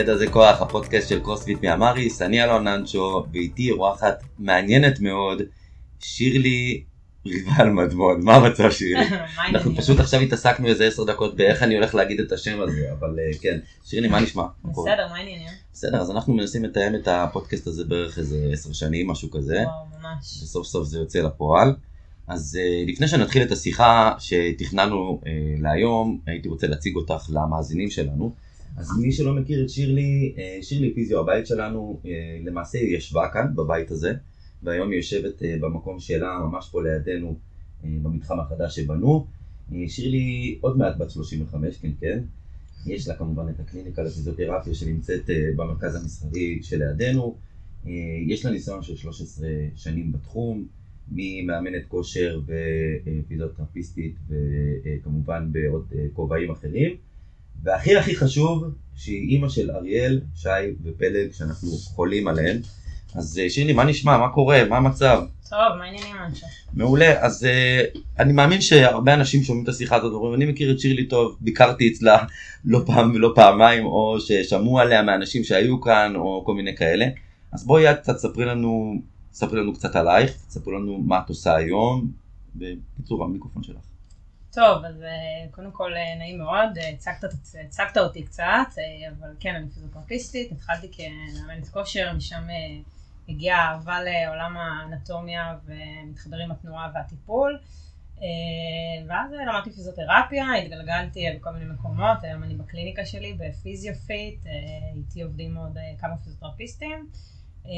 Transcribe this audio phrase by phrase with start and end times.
[0.00, 5.42] ידע זה כוח, הפודקאסט של קרוספיט מאמריס, אני אלון ננצ'ו, ואיתי אורחת מעניינת מאוד,
[6.00, 6.82] שירלי
[7.26, 9.06] ריבל מדמון, מה המצב שירלי?
[9.48, 13.18] אנחנו פשוט עכשיו התעסקנו איזה עשר דקות באיך אני הולך להגיד את השם הזה, אבל
[13.18, 14.44] אה, כן, שירלי מה נשמע?
[14.64, 15.48] בסדר, מה העניינים?
[15.72, 20.00] בסדר, אז אנחנו מנסים לתאם את הפודקאסט הזה בערך איזה עשר שנים, משהו כזה, וואו,
[20.00, 20.42] ממש.
[20.42, 21.74] וסוף סוף זה יוצא לפועל.
[22.28, 28.32] אז אה, לפני שנתחיל את השיחה שתכננו אה, להיום, הייתי רוצה להציג אותך למאזינים שלנו.
[28.76, 32.10] אז מי שלא מכיר את שירלי, אה, שירלי פיזיו הבית שלנו, אה,
[32.44, 34.12] למעשה היא ישבה כאן בבית הזה,
[34.62, 37.36] והיום היא יושבת אה, במקום שלה, ממש פה לידינו,
[37.84, 39.26] במתחם החדש שבנו.
[39.86, 42.18] שירלי עוד מעט בת 35, כן כן.
[42.86, 47.36] יש לה כמובן את הקליניקה לפיזיותרפיה שנמצאת במרכז המסחרי שלידינו.
[48.26, 50.64] יש לה ניסיון של 13 שנים בתחום,
[51.12, 56.96] ממאמנת כושר ופיזיותרפיסטית וכמובן בעוד כובעים אחרים.
[57.62, 58.64] והכי הכי חשוב,
[58.96, 60.48] שהיא אימא של אריאל, שי
[60.84, 62.56] ופלג, שאנחנו חולים עליהם.
[63.14, 64.18] אז אה, שירלי, מה נשמע?
[64.18, 64.64] מה קורה?
[64.68, 65.22] מה המצב?
[65.50, 66.46] טוב, מה העניינים אנשי?
[66.74, 70.80] מעולה, אז uh, אני מאמין שהרבה אנשים שומעים את השיחה הזאת ואומרים, אני מכיר את
[70.80, 72.24] שירלי טוב, ביקרתי אצלה
[72.64, 77.06] לא פעם ולא פעמיים, או ששמעו עליה מאנשים שהיו כאן, או כל מיני כאלה.
[77.52, 78.94] אז בואי את קצת ספרי לנו,
[79.32, 82.10] ספרי לנו קצת עלייך, ספרי לנו מה את עושה היום,
[82.56, 83.89] בקיצור המיקרופון שלך.
[84.52, 87.24] טוב, אז אה, קודם כל אה, נעים מאוד, אה, הצגת,
[87.64, 88.68] הצגת אותי קצת,
[89.18, 92.42] אבל כן, אני פיזיותרפיסטית, התחלתי כמאמנת כושר, משם
[93.28, 97.58] הגיעה אהבה לעולם האנטומיה ומתחבר עם התנועה והטיפול.
[99.08, 104.40] ואז למדתי פיזיותרפיה, התגלגלתי בכל מיני מקומות, היום אני בקליניקה שלי בפיזיופיט,
[104.96, 107.08] איתי עובדים עוד כמה פיזיותרפיסטים.
[107.66, 107.72] אה,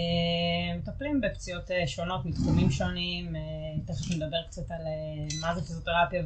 [0.79, 3.41] מטפלים בפציעות אה, שונות מתחומים שונים, אה,
[3.85, 4.83] תכף נדבר קצת על
[5.41, 6.23] מה זה פיזיותרפיה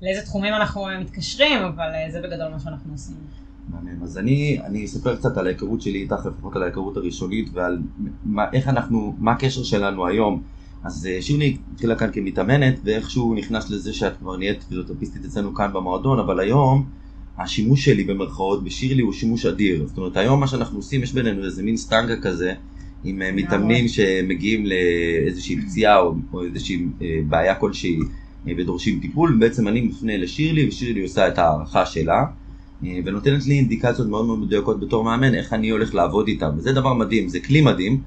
[0.00, 3.16] ולאיזה תחומים אנחנו מתקשרים, אבל זה בגדול מה שאנחנו עושים.
[3.68, 4.02] מהמם.
[4.02, 7.78] אז אני, אני אספר קצת על ההיכרות שלי איתך, לפחות על ההיכרות הראשונית ועל
[8.24, 10.42] מה, איך אנחנו, מה הקשר שלנו היום.
[10.84, 16.18] אז שירלי התחילה כאן כמתאמנת ואיכשהו נכנס לזה שאת כבר נהיית פיזיותרפיסטית אצלנו כאן במועדון,
[16.18, 16.86] אבל היום
[17.38, 19.86] השימוש שלי במרכאות בשירלי הוא שימוש אדיר.
[19.86, 22.52] זאת אומרת היום מה שאנחנו עושים, יש בינינו איזה מין סטנגה כזה
[23.04, 27.98] עם אה, מתאמנים שמגיעים לאיזושהי פציעה או, או איזושהי אה, בעיה כלשהי
[28.48, 32.24] אה, ודורשים טיפול, בעצם אני מפנה לשירלי ושירלי עושה את ההערכה שלה.
[33.04, 36.94] ונותנת לי אינדיקציות מאוד מאוד מדויקות בתור מאמן איך אני הולך לעבוד איתם וזה דבר
[36.94, 38.00] מדהים זה כלי מדהים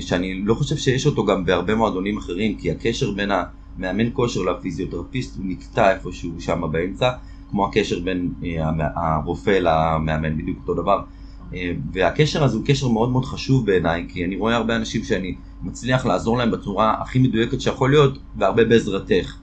[0.00, 5.36] שאני לא חושב שיש אותו גם בהרבה מועדונים אחרים כי הקשר בין המאמן כושר לפיזיותרפיסט
[5.36, 7.10] הוא נקטע איפשהו שם באמצע
[7.50, 11.02] כמו הקשר בין אה, הרופא למאמן בדיוק אותו דבר.
[11.54, 15.34] אה, והקשר הזה הוא קשר מאוד מאוד חשוב בעיניי כי אני רואה הרבה אנשים שאני
[15.62, 19.36] מצליח לעזור להם בצורה הכי מדויקת שיכול להיות והרבה בעזרתך.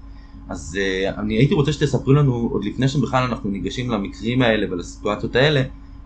[0.50, 5.36] אז uh, אני הייתי רוצה שתספרו לנו, עוד לפני שבכלל אנחנו ניגשים למקרים האלה ולסיטואציות
[5.36, 5.62] האלה,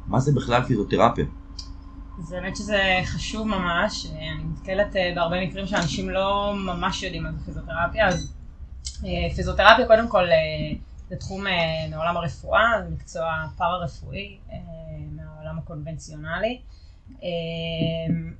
[0.07, 1.25] מה זה בכלל פיזיותרפיה?
[2.19, 7.23] אז האמת שזה חשוב ממש, אה, אני נתקלת אה, בהרבה מקרים שאנשים לא ממש יודעים
[7.23, 8.33] מה זה פיזיותרפיה, אז
[9.05, 10.77] אה, פיזיותרפיה קודם כל אה,
[11.11, 14.57] זה תחום אה, מעולם הרפואה, זה מקצוע פארה-רפואי אה,
[15.11, 16.61] מהעולם הקונבנציונלי.
[17.23, 17.27] אה,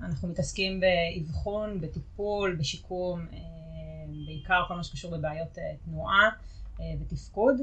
[0.06, 3.28] אנחנו מתעסקים באבחון, בטיפול, בשיקום,
[4.26, 6.30] בעיקר כל מה שקשור בבעיות תנועה
[7.02, 7.56] ותפקוד.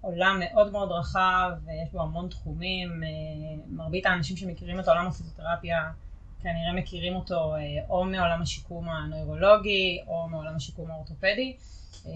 [0.00, 3.02] עולם מאוד מאוד רחב, ויש בו המון תחומים.
[3.66, 5.90] מרבית האנשים שמכירים את עולם הפיזיותרפיה
[6.42, 11.56] כנראה מכירים אותו אה, או מעולם השיקום הנוירולוגי או מעולם השיקום האורתופדי.
[12.06, 12.12] אה,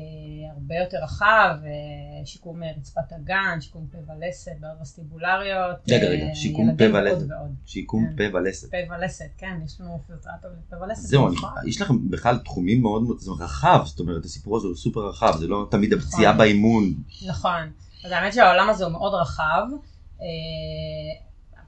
[0.57, 5.77] הרבה יותר רחב, אה, שיקום רצפת אגן, שיקום פה ולסת, בעיות וסטיבולריות.
[5.91, 7.27] רגע, רגע, שיקום פה ולסת.
[7.67, 8.31] שיקום כן.
[8.31, 8.71] פה ולסת.
[8.71, 11.03] פה ולסת, כן, יש לנו פיזיותרפיה בפה ולסת.
[11.09, 11.51] זהו, נכון.
[11.67, 15.37] יש לכם בכלל תחומים מאוד מאוד, זה רחב, זאת אומרת הסיפור הזה הוא סופר רחב,
[15.39, 16.39] זה לא תמיד הפציעה נכון.
[16.39, 16.95] באימון.
[17.29, 17.71] נכון.
[18.05, 19.63] אז האמת שהעולם הזה הוא מאוד רחב.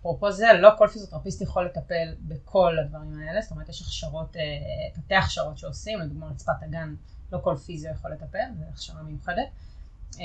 [0.04, 4.42] אפרופו זה, לא כל פיזיותרפיסט יכול לטפל בכל הדברים האלה, זאת אומרת יש הכשרות, אה,
[5.02, 6.94] תתי הכשרות שעושים, לדוגמה רצפת הגן,
[7.32, 9.48] לא כל פיזיו יכול לטפל, זו הכשרה מיוחדת.
[10.20, 10.24] אה,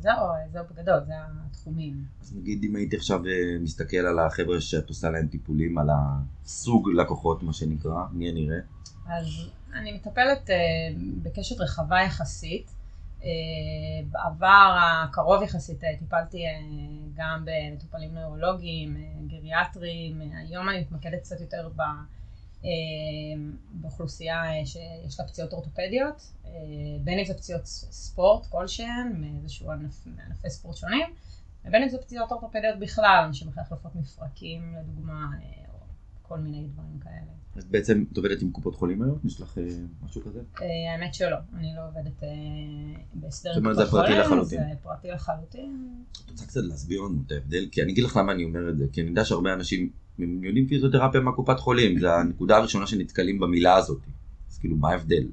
[0.00, 0.18] זהו,
[0.52, 1.12] זהו בגדול, זה
[1.46, 2.04] התחומים.
[2.22, 5.88] אז נגיד אם הייתי עכשיו אה, מסתכל על החבר'ה שאת עושה להם טיפולים, על
[6.44, 8.60] הסוג לקוחות מה שנקרא, מי אני אראה?
[9.06, 9.26] אז
[9.74, 10.50] אני מטפלת
[11.22, 12.81] בקשת רחבה יחסית.
[13.24, 13.28] אה,
[14.10, 16.50] בעבר הקרוב יחסית אה, טיפלתי אה,
[17.14, 18.96] גם במטופלים נוירולוגיים,
[19.26, 21.82] גריאטריים, היום אני מתמקדת קצת יותר ב,
[23.72, 26.32] באוכלוסייה שיש לה פציעות אורתופדיות,
[27.04, 31.06] בין אם זה פציעות ספורט כלשהן, מאיזשהו ענף, מענפי ספורט שונים,
[31.64, 35.26] ובין אם זה פציעות אורתופדיות בכלל, אנשים אחרי החלפות מפרקים לדוגמה,
[36.22, 37.32] כל מיני דברים כאלה.
[37.58, 39.18] את בעצם את עובדת עם קופות חולים היום?
[39.24, 39.64] יש לך אה,
[40.04, 40.40] משהו כזה?
[40.62, 42.28] אה, האמת שלא, אני לא עובדת אה,
[43.14, 44.60] בהסדר זאת אומרת, עם זה קופות פרטי חולים, לחלוטין.
[44.60, 45.94] זה פרטי לחלוטין.
[46.24, 47.68] את רוצה קצת להסביר לנו את ההבדל?
[47.72, 50.68] כי אני אגיד לך למה אני אומר את זה, כי אני יודע שהרבה אנשים יודעים
[50.68, 54.00] פיזיותרפיה מהקופת חולים, זה הנקודה הראשונה שנתקלים במילה הזאת.
[54.50, 55.24] אז כאילו, מה ההבדל?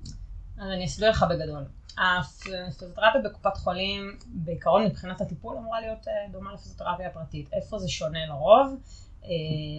[0.57, 1.63] אז אני אסביר לך בגדול.
[1.97, 7.49] הפיזיותרפיה בקופת חולים, בעיקרון מבחינת הטיפול, אמורה להיות דומה לפיזיותרפיה הפרטית.
[7.53, 8.79] איפה זה שונה לרוב?
[9.23, 9.29] אה,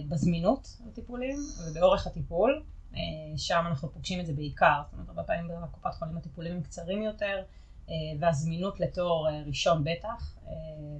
[0.09, 2.63] בזמינות הטיפולים ובאורך הטיפול.
[2.95, 4.81] אה, שם אנחנו פוגשים את זה בעיקר.
[4.85, 7.43] זאת אומרת, הרבה פעמים בקופת חולים הטיפולים הם קצרים יותר,
[7.89, 10.37] אה, והזמינות לתור אה, ראשון בטח,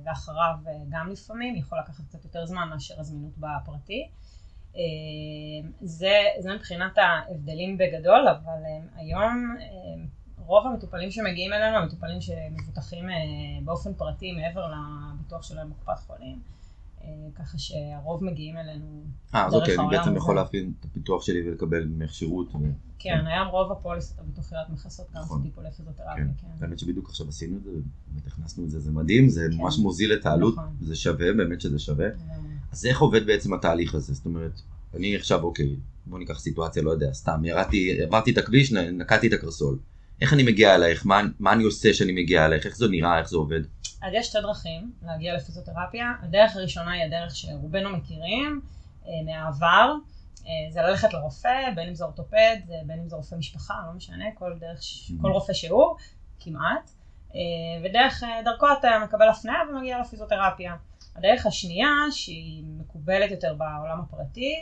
[0.04, 0.56] ואחריו
[0.90, 4.08] גם לפעמים, יכול לקחת קצת יותר זמן מאשר הזמינות בפרטי.
[5.82, 8.64] זה, זה מבחינת ההבדלים בגדול, אבל
[8.96, 9.56] היום
[10.38, 13.06] רוב המטופלים שמגיעים אלינו, המטופלים שמבוטחים
[13.66, 16.40] באופן פרטי מעבר לביטוח שלהם בקופת חולים,
[17.36, 19.04] ככה שהרוב מגיעים אלינו
[19.36, 20.16] אה, אז דרך אוקיי, אני העולם בעצם.
[20.16, 22.48] יכול להפעיל את הפיתוח שלי ולקבל ממך שירות.
[22.56, 22.58] ו-
[23.00, 25.44] כן, היום רוב הפוליסות הביטוחיות מכסות גם נכון.
[25.44, 26.28] טיפולי פיזיותרפיה, כן.
[26.38, 26.66] כן.
[26.66, 27.72] האמת שבדיוק עכשיו עשינו את זה,
[28.08, 29.58] באמת הכנסנו את זה, זה מדהים, זה כן.
[29.58, 30.76] ממש מוזיל את העלות, נכון.
[30.82, 32.08] זה שווה, באמת שזה שווה.
[32.72, 34.14] אז איך עובד בעצם התהליך הזה?
[34.14, 34.62] זאת אומרת,
[34.96, 35.76] אני עכשיו, אוקיי,
[36.06, 39.78] בוא ניקח סיטואציה, לא יודע, סתם, ירדתי, עברתי את הכביש, נקעתי את הקרסול.
[40.22, 41.06] איך אני מגיע אלייך?
[41.06, 42.66] מה, מה אני עושה שאני מגיע אלייך?
[42.66, 43.20] איך זה נראה?
[43.20, 43.62] איך זה עובד?
[44.02, 46.14] אז יש שתי דרכים להגיע לפיזיותרפיה.
[46.22, 48.62] הדרך הראשונה היא הדרך שרובנו מכירים
[49.06, 49.94] אה, מהעבר.
[50.46, 53.94] אה, זה ללכת לרופא, בין אם זה אורתופד, אה, בין אם זה רופא משפחה, לא
[53.94, 55.22] משנה, כל, דרך, Mhm.
[55.22, 55.96] כל רופא שהוא,
[56.40, 56.92] כמעט.
[57.84, 60.76] ודרך, דרכו אתה מקבל הפניה ומגיע לפיזיותרפיה.
[61.16, 64.54] הדרך השנייה, שהיא מקובלת יותר בעולם הפרטי,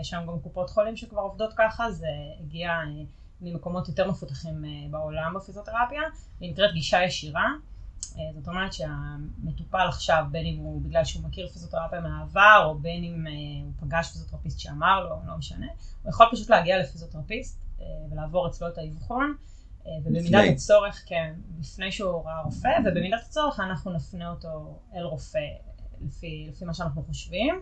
[0.00, 2.06] יש שם גם קופות חולים שכבר עובדות ככה, זה
[2.40, 2.70] הגיע
[3.40, 6.02] ממקומות יותר מפותחים בעולם בפיזיותרפיה,
[6.38, 7.48] והיא נקראת גישה ישירה.
[8.18, 13.04] אה, זאת אומרת שהמטופל עכשיו, בין אם הוא בגלל שהוא מכיר פיזיותרפיה מהעבר, או בין
[13.04, 13.32] אם אה,
[13.64, 15.66] הוא פגש פיזיותרפיסט שאמר לו, לא משנה,
[16.02, 19.34] הוא יכול פשוט להגיע לפיזיותרפיסט אה, ולעבור אצלו את האבחון,
[20.04, 20.52] ובמידת.
[20.52, 25.38] הצורך, כן, לפני שהוא ראה רופא, ובמידת הצורך אנחנו נפנה אותו אל רופא
[26.00, 27.54] לפי, לפי מה שאנחנו חושבים.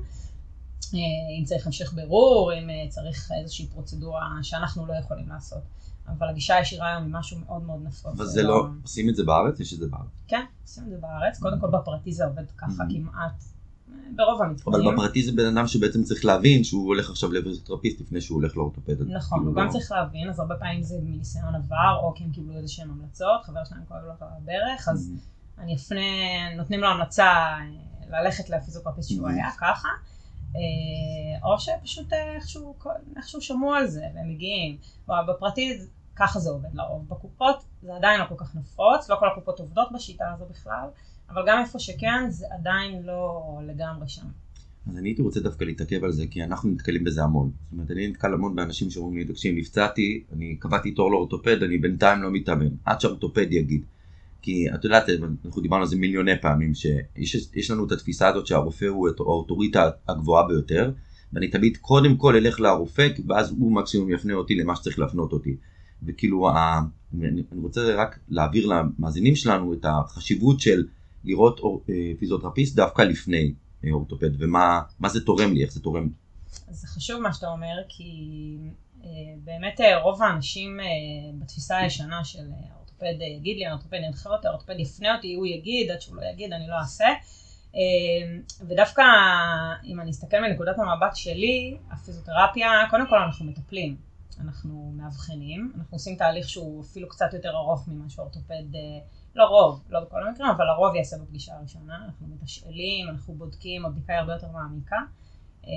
[0.94, 5.62] אם צריך המשך בירור, אם צריך איזושהי פרוצדורה שאנחנו לא יכולים לעשות.
[6.08, 8.12] אבל הגישה הישירה היום היא משהו מאוד מאוד נפוץ.
[8.14, 9.60] אבל זה לא, עושים את זה בארץ?
[9.60, 10.06] יש את זה בארץ.
[10.28, 11.38] כן, עושים את זה בארץ.
[11.38, 12.92] קודם כל בפרטי זה עובד ככה Mhm.
[12.92, 13.32] כמעט
[13.92, 14.94] אה, ברוב אבל המקרים.
[14.96, 19.02] בפרטי זה בן אדם שבעצם צריך להבין שהוא הולך עכשיו לפיזיותרפיסט לפני שהוא הולך לאורתופד.
[19.02, 22.24] נכון, כאילו הוא גם לא- צריך להבין, אז הרבה פעמים זה מניסיון עבר, או כי
[22.24, 24.12] הם קיבלו איזה שהם המלצות, חבר שלהם כואב לו
[24.42, 25.60] בברך, אז Mhm.
[25.62, 26.00] אני אפנה,
[26.56, 27.58] נותנים לו המלצה אה,
[28.22, 29.32] ללכת לפיזיותרפיסט שהוא Mhm.
[29.32, 29.88] היה ככה,
[31.42, 32.74] או שפשוט אה, איכשהו,
[33.16, 34.76] איכשהו שמעו על זה והם מגיעים.
[35.08, 35.78] בפרטי
[36.16, 37.08] ככה זה עובד לרוב.
[37.08, 40.88] בקופות זה עדיין לא כל כך נפוץ, לא כל הקופות עובדות בשיטה הזו בכלל,
[41.30, 44.26] אבל גם איפה שכן זה עדיין לא לגמרי שם.
[44.90, 47.50] אז אני הייתי רוצה דווקא להתעכב על זה, כי אנחנו נתקלים בזה המון.
[47.50, 51.78] זאת אומרת, אני נתקל המון באנשים שאומרים לי, תקשיב, נפצעתי, אני קבעתי תור לאורתופד, אני
[51.78, 53.82] בינתיים לא מתאמן, עד שהאורתופד יגיד.
[54.42, 55.04] כי את יודעת,
[55.44, 59.90] אנחנו דיברנו על זה מיליוני פעמים, שיש יש לנו את התפיסה הזאת שהרופא הוא האוטוריטה
[60.08, 60.92] הגבוהה ביותר,
[61.32, 65.56] ואני תמיד קודם כל אלך לרופא, ואז הוא מקסימום יפנה אותי למה שצריך להפנות אותי.
[66.02, 66.50] וכאילו.
[67.22, 70.84] אני רוצה רק להעביר למאזינים שלנו את החשיבות של
[71.24, 76.08] לראות אה, פיזיותרפיסט דווקא לפני אה, אורתופד, ומה מה זה תורם לי, איך זה תורם.
[76.68, 78.12] אז זה חשוב מה שאתה אומר, כי
[79.04, 79.08] אה,
[79.44, 80.78] באמת רוב האנשים
[81.38, 82.44] בתפיסה הישנה של
[83.02, 86.22] האורתופד אה, יגיד לי, האורתופד ינחה אותי, האורתופד יפנה אותי, הוא יגיד, עד שהוא לא
[86.32, 87.06] יגיד, אני לא אעשה.
[87.74, 87.80] אה,
[88.68, 89.02] ודווקא
[89.84, 93.96] אם אני אסתכל מנקודת המבט שלי, הפיזיותרפיה, קודם כל אנחנו מטפלים,
[94.40, 98.98] אנחנו מאבחנים, אנחנו עושים תהליך שהוא אפילו קצת יותר ארוך ממה שאורתופד, אה,
[99.34, 104.20] לרוב, לא בכל המקרים, אבל לרוב יעשה בפגישה הראשונה, אנחנו מתשאלים, אנחנו בודקים, הבדיקה היא
[104.20, 104.96] הרבה יותר מעמיקה.
[105.66, 105.72] אה,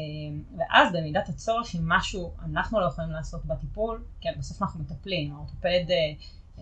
[0.58, 5.84] ואז במידת הצורך, אם משהו אנחנו לא יכולים לעשות בטיפול, כן, בסוף אנחנו מטפלים, האורתופד,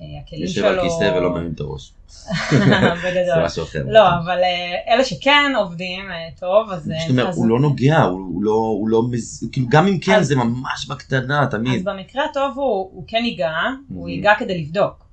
[0.02, 0.68] אה, הכלים יושב שלו...
[0.68, 1.92] על כיסא ולא מרים את הראש.
[2.52, 2.60] זה
[3.06, 3.46] בגדול.
[3.46, 3.84] משהו אחר.
[3.88, 6.84] לא, אבל אה, אלה שכן עובדים אה, טוב, אז...
[6.84, 9.04] זאת אומרת, אז- הוא לא נוגע, הוא לא, הוא לא,
[9.52, 11.86] כאילו גם אם כן אז- זה ממש בקטנה אז תמיד.
[11.86, 13.52] במקרה הטוב הוא, כן ייגע,
[13.90, 14.10] הוא.
[14.10, 15.04] ייגע כדי לבדוק.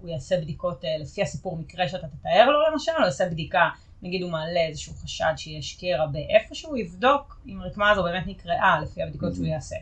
[0.00, 3.68] הוא יעשה בדיקות לפי הסיפור מקרה שאתה תתאר לו למשל, הוא יעשה בדיקה,
[4.02, 9.02] נגיד הוא מעלה איזשהו חשד שיש קרע באיפשהו, יבדוק אם הרקמה הזו באמת נקרעה לפי
[9.02, 9.46] הבדיקות שהוא.
[9.46, 9.76] יעשה.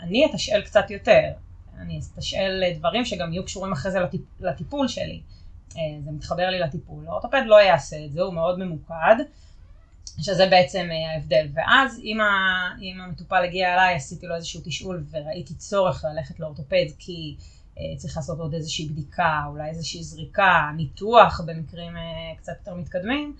[0.00, 1.22] אני אתשאל קצת יותר,
[1.80, 5.20] אני אתשאל דברים שגם יהיו קשורים אחרי זה לטיפ, לטיפול שלי.
[5.76, 7.06] אה, זה מתחבר לי לטיפול.
[7.06, 9.16] האורתופד לא יעשה את זה, הוא מאוד ממוקד.
[10.22, 11.46] שזה בעצם אה, ההבדל.
[11.54, 12.26] ואז אם, ה,
[12.82, 17.36] אם המטופל הגיע אליי, עשיתי לו איזשהו תשאול וראיתי צורך ללכת לאורתופד כי
[17.78, 21.92] אה, צריך לעשות עוד איזושהי בדיקה, אולי איזושהי זריקה, ניתוח במקרים
[22.36, 23.36] קצת יותר מתקדמים,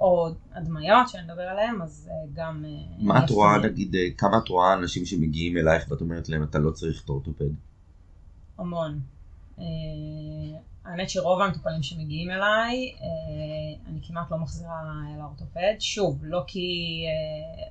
[0.00, 2.64] או הדמיות שנדבר עליהן, אז גם...
[2.98, 6.70] מה את רואה, נגיד, כמה את רואה אנשים שמגיעים אלייך ואת אומרת להם, אתה לא
[6.70, 7.50] צריך את האורתופד?
[8.58, 9.00] המון.
[10.84, 12.92] האמת שרוב המטופלים שמגיעים אליי,
[13.90, 14.82] אני כמעט לא מחזירה
[15.18, 15.74] לאורתופד.
[15.78, 17.04] שוב, לא כי...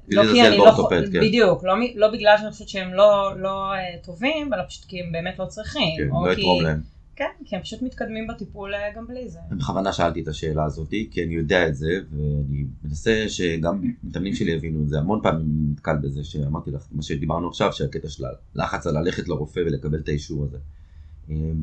[0.09, 0.89] לא כי אני לא...
[0.89, 1.19] כן.
[1.21, 3.73] בדיוק, לא, לא בגלל שאני חושבת שהם לא, לא
[4.03, 5.97] טובים, אלא פשוט כי הם באמת לא צריכים.
[5.97, 6.81] כן, לא יתרום להם.
[7.17, 9.39] כן, כי הם פשוט מתקדמים בטיפול גם בלי זה.
[9.51, 14.51] בכוונה שאלתי את השאלה הזאת, כי אני יודע את זה, ואני מנסה שגם מתאמנים שלי
[14.51, 14.99] יבינו את זה.
[14.99, 19.27] המון פעמים אני נתקל בזה, שאמרתי לך, מה שדיברנו עכשיו, שהקטע של הלחץ על ללכת
[19.27, 20.57] לרופא ולקבל את האישור הזה.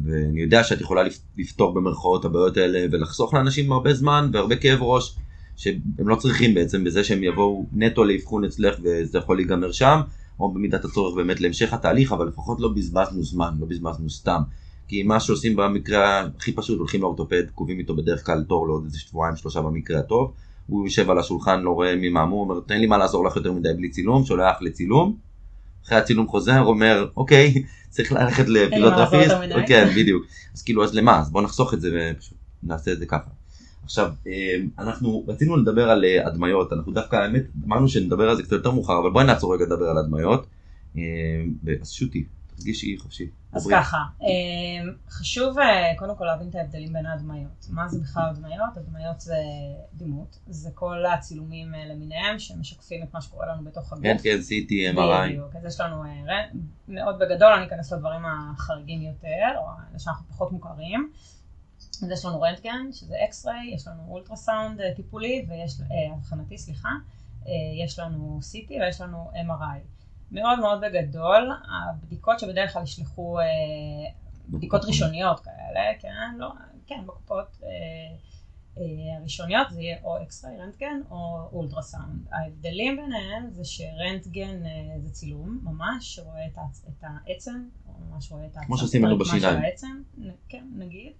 [0.04, 1.02] ואני יודע שאת יכולה
[1.38, 5.16] לפתור במרכאות הבעיות האלה ולחסוך לאנשים הרבה זמן והרבה כאב ראש
[5.56, 10.00] שהם לא צריכים בעצם בזה שהם יבואו נטו לאבחון אצלך וזה יכול להיגמר שם
[10.40, 14.42] או במידת הצורך באמת להמשך התהליך אבל לפחות לא בזבזנו זמן, לא בזבזנו סתם
[14.88, 18.99] כי מה שעושים במקרה הכי פשוט הולכים לאורתופד, קובעים איתו בדרך כלל תור לעוד איזה
[18.99, 20.33] שבועיים שלושה במקרה הטוב
[20.67, 23.37] הוא יושב על השולחן לא רואה מי מה הוא אומר תן לי מה לעזור לך
[23.37, 25.17] יותר מדי בלי צילום שולח לצילום.
[25.87, 27.55] אחרי הצילום חוזר אומר אוקיי
[27.91, 29.35] צריך ללכת לפיזיותרפיסט,
[29.67, 33.07] כן בדיוק, אז כאילו אז למה, אז בוא נחסוך את זה ופשוט נעשה את זה
[33.07, 33.31] ככה.
[33.85, 38.43] עכשיו אמ, אנחנו רצינו לדבר על אה, הדמיות, אנחנו דווקא האמת אמרנו שנדבר על זה
[38.43, 40.47] קצת יותר מאוחר, אבל בואי נעצור רגע לדבר על הדמיות,
[40.97, 41.00] אמ,
[41.81, 42.25] אז שוטי.
[42.56, 43.30] תרגישי חופשי.
[43.52, 47.66] אז ככה, אמ, חשוב אה, קודם כל להבין את ההבדלים בין ההדמיות.
[47.70, 48.76] מה זה בכלל הדמיות?
[48.76, 49.37] הדמיות זה
[49.92, 54.04] דימות, זה כל הצילומים אה, למיניהם שמשקפים את מה שקורה לנו בתוך הגוף.
[54.04, 55.28] כן, כן, CT, MRI.
[55.28, 56.11] בדיוק, אז יש לנו אה,
[56.88, 61.12] מאוד בגדול, אני אכנס לדברים החריגים יותר, או אלה שאנחנו פחות מוכרים.
[62.02, 65.80] אז יש לנו רנטגן, שזה X-ray, יש לנו אולטרסאונד טיפולי, ויש,
[66.18, 66.88] אבחנתי, סליחה,
[67.84, 69.94] יש לנו CT ויש לנו MRI.
[70.33, 73.45] מאוד מאוד בגדול, הבדיקות שבדרך כלל ישלחו, אה,
[74.49, 76.52] בדיקות ראשוניות כאלה, כן, לא,
[76.87, 77.69] כן, בקופות אה,
[78.78, 82.26] אה, הראשוניות זה יהיה או X-ray רנטגן או אולטרסאונד.
[82.33, 84.62] ההבדלים ביניהם זה שרנטגן
[84.99, 87.69] זה צילום ממש, שרואה את, את העצם,
[88.11, 88.66] ממש רואה את העצם.
[88.66, 89.62] כמו שעושים לנו בשיניים.
[90.49, 91.12] כן, נגיד.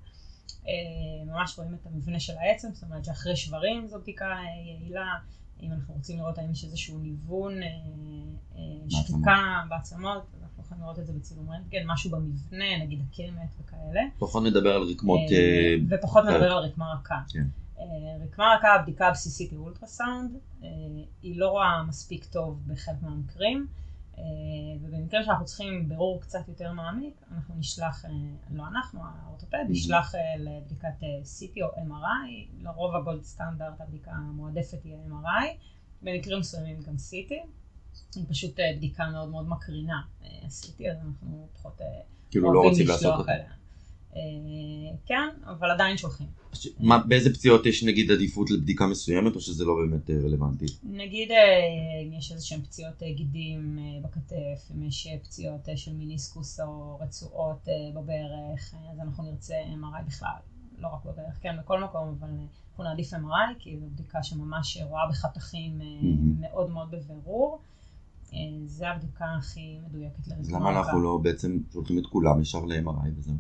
[1.27, 4.35] ממש רואים את המבנה של העצם, זאת אומרת שאחרי שברים זו בדיקה
[4.67, 5.15] יעילה.
[5.63, 7.53] אם אנחנו רוצים לראות האם יש איזשהו ניוון,
[8.91, 14.01] שחיקה בעצמות, אנחנו יכולים לראות את זה בצילום רנטגן, משהו במבנה, נגיד הקמת וכאלה.
[14.19, 15.21] פחות נדבר על רקמות...
[15.33, 17.21] אה, ופחות נדבר על רקמה רכה.
[17.29, 17.47] כן.
[18.25, 20.31] רקמה רכה, הבדיקה הבסיסית היא אולטרסאונד,
[21.23, 23.67] היא לא רואה מספיק טוב בחלק מהמקרים.
[24.19, 24.23] אה,
[24.83, 28.11] ובמקרה שאנחנו צריכים בירור קצת יותר מעמיק, אנחנו נשלח, אה,
[28.51, 34.95] לא אנחנו, האורתופד, נשלח אה, לבדיקת CT או MRI, לרוב הגולד סטנדרט הבדיקה המועדפת היא
[34.95, 35.47] MRI,
[36.03, 37.33] במקרים מסוימים גם CT,
[38.15, 41.81] היא פשוט בדיקה מאוד מאוד מקרינה, CT, אז אנחנו פחות
[42.31, 43.51] כאילו לא רוצים לעשות אליה.
[45.07, 46.27] כן, אבל עדיין שולחים.
[46.81, 50.67] מה, באיזה פציעות יש נגיד עדיפות לבדיקה מסוימת או שזה לא באמת אה, רלוונטי?
[50.83, 51.37] נגיד אה,
[52.03, 57.69] אם יש איזה שהם פציעות אה, גידים בכתף, אם יש פציעות של מיניסקוס או רצועות
[57.95, 60.37] בברך, אז אנחנו נרצה MRI בכלל,
[60.79, 62.29] לא רק בברך, כן, בכל מקום, אבל
[62.69, 65.81] אנחנו נעדיף MRI כי זו בדיקה שממש רואה בחתכים
[66.41, 67.61] מאוד מאוד בבירור.
[68.67, 70.41] זה הבדיקה הכי מדויקת לרקמה.
[70.41, 73.35] אז למה אנחנו לא בעצם שולחים את כולם ישר ל-MRI וזהו?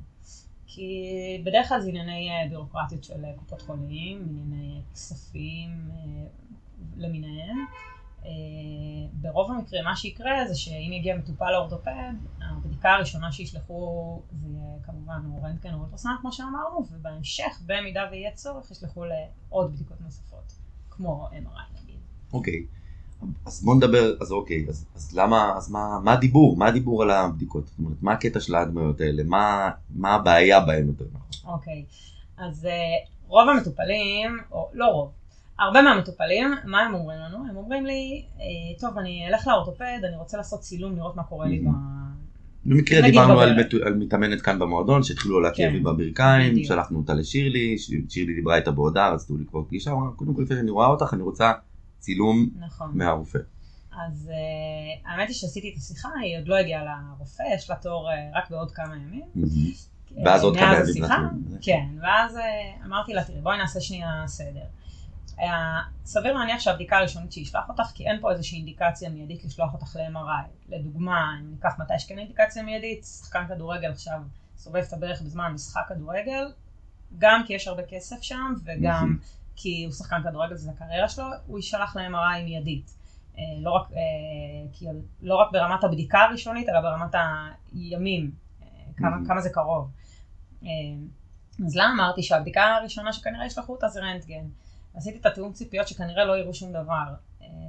[0.67, 6.27] כי בדרך כלל זה ענייני אה, ביורוקרטיות של אה, קופות חולים, ענייני כספים אה,
[6.97, 7.57] למיניהם.
[9.13, 15.21] ברוב המקרים מה שיקרה זה שאם יגיע מטופל לאורתופד, הבדיקה הראשונה שישלחו זה יהיה כמובן
[15.43, 20.53] רנטגן או אולטרסנט כמו שאמרנו, ובהמשך במידה ויהיה צורך ישלחו לעוד בדיקות נוספות,
[20.91, 22.01] כמו MRI נגיד.
[22.33, 22.67] אוקיי.
[22.69, 22.84] Okay.
[23.47, 26.57] אז בוא נדבר, אז אוקיי, אז, אז למה, אז מה, מה הדיבור?
[26.57, 27.67] מה הדיבור על הבדיקות?
[27.67, 29.23] זאת אומרת, מה הקטע של ההדמיות האלה?
[29.27, 31.53] מה, מה הבעיה בהם יותר נכון?
[31.53, 31.85] אוקיי,
[32.39, 35.11] אז uh, רוב המטופלים, או לא רוב,
[35.59, 37.39] הרבה מהמטופלים, מה הם אומרים לנו?
[37.51, 41.47] הם אומרים לי, אה, טוב, אני אלך לאורתופד, אני רוצה לעשות צילום, לראות מה קורה
[41.47, 41.69] לי ב...
[42.65, 43.75] במקרה דיברנו על, מת...
[43.75, 45.75] על מתאמנת כאן במועדון שהתחילו להכיר כן.
[45.75, 47.79] לי בברכיים, שלחנו אותה לשירלי,
[48.09, 51.53] שירלי דיברה איתה בהודעה, רצו לקרוא פגישה, קודם כל לפני שאני רואה אותך אני רוצה
[52.05, 52.91] צילום נכון.
[52.95, 53.39] מהרופא.
[53.93, 58.11] אז uh, האמת היא שעשיתי את השיחה, היא עוד לא הגיעה לרופא, יש לה תור
[58.11, 59.25] uh, רק בעוד כמה ימים.
[59.37, 60.21] Mm-hmm.
[60.25, 61.05] ואז עוד כמה ימים.
[61.61, 64.65] כן, ואז uh, אמרתי לה, תראי, בואי נעשה שנייה סדר.
[65.37, 65.43] Uh,
[66.05, 70.49] סביר להניח שהבדיקה הראשונית שישלח אותך, כי אין פה איזושהי אינדיקציה מיידית לשלוח אותך ל-MRI.
[70.69, 74.21] לדוגמה, אם ניקח מתי שכן אינדיקציה מיידית, שחקן כדורגל עכשיו
[74.57, 76.53] סובב את הברך בזמן משחק כדורגל,
[77.19, 79.44] גם כי יש הרבה כסף שם, וגם mm-hmm.
[79.57, 82.95] כי הוא שחקן כדורגל, זה הקריירה שלו, הוא יישלח ל-MRI מיידית.
[83.39, 83.99] אה, לא רק, אה,
[84.73, 84.87] כי,
[85.23, 87.15] לא רק ברמת הבדיקה הראשונית, אלא ברמת
[87.73, 88.31] הימים,
[88.63, 89.29] אה, כמה, mm-hmm.
[89.29, 89.91] כמה זה קרוב.
[91.67, 94.45] אז למה אמרתי שהבדיקה הראשונה שכנראה ישלחו אותה זה רנטגן?
[94.95, 97.15] עשיתי את התיאום ציפיות שכנראה לא יראו שום דבר.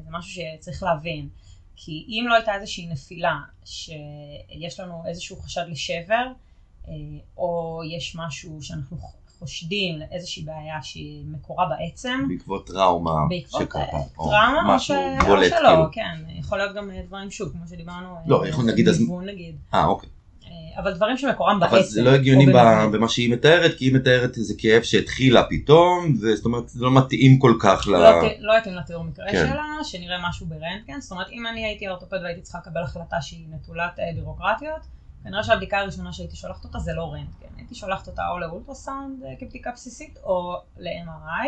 [0.04, 1.30] זה משהו שצריך להבין.
[1.75, 6.27] כי אם לא הייתה איזושהי נפילה, שיש לנו איזשהו חשד לשבר,
[7.38, 8.98] או יש משהו שאנחנו
[9.39, 12.25] חושדים לאיזושהי בעיה שהיא מקורה בעצם.
[12.30, 13.96] בעקבות טראומה בעקבות שקרתה.
[13.98, 15.84] אה, או טראומה משהו או בולט, שלא, כאילו.
[15.92, 19.86] כן, יכול להיות גם דברים שוב, כמו שדיברנו, לא, אה, יכול נגיד, אז- נגיד, אה,
[19.86, 20.10] אוקיי.
[20.46, 21.75] אה, אבל דברים שמקורם בעצם.
[21.75, 22.92] אבל זה לא הגיוני או ב-.
[22.92, 27.39] במה שהיא מתארת, כי היא מתארת איזה כאב שהתחילה פתאום, וזאת אומרת, זה לא מתאים
[27.39, 27.92] כל כך ל...
[27.92, 29.48] לא ת- לא יתאים לתיאור מקרה כן.
[29.51, 33.46] שלה, שנראה משהו ברנטגן, זאת אומרת אם אני הייתי אורתופד והייתי צריכה לקבל החלטה שהיא
[33.50, 34.82] נטולת אה, בירוקרטיות,
[35.25, 39.36] כנראה שהבדיקה הראשונה שהייתי שולחת אותה זה לא רנטגן, הייתי שולחת אותה או לאולטרסאונד אה,
[39.39, 41.48] כבדיקה בסיסית או ל-MRI.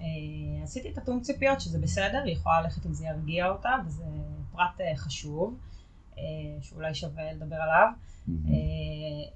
[0.00, 0.06] אה,
[0.62, 4.04] עשיתי את התאום ציפיות שזה בסדר, היא יכולה ללכת אם זה ירגיע אותה, וזה
[4.52, 5.58] פרט אה, חשוב,
[6.62, 7.88] שאולי שווה לדבר עליו.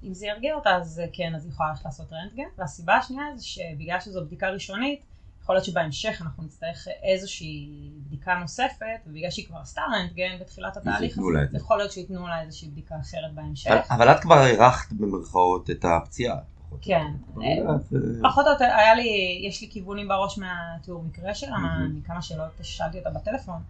[0.03, 2.43] אם זה ירגיע אותה אז כן, אז היא יכולה ללכת לעשות רנטגן.
[2.57, 5.03] והסיבה השנייה זה שבגלל שזו בדיקה ראשונית,
[5.45, 7.69] יכול להיות שבהמשך אנחנו נצטרך איזושהי
[8.05, 11.15] בדיקה נוספת, ובגלל שהיא כבר עשתה רנטגן בתחילת התהליך,
[11.51, 11.57] זה.
[11.57, 13.71] יכול להיות שייתנו לה איזושהי בדיקה אחרת בהמשך.
[13.71, 16.37] אבל- אבל את כבר הארכת במרכאות את הפציעה.
[16.81, 17.05] כן.
[17.31, 21.57] את, אה, פחות או יותר, היה לי, יש לי כיוונים בראש מהתיאור מקרה שלה.
[21.93, 23.61] מכמה שאלות ששאלתי אותה בטלפון,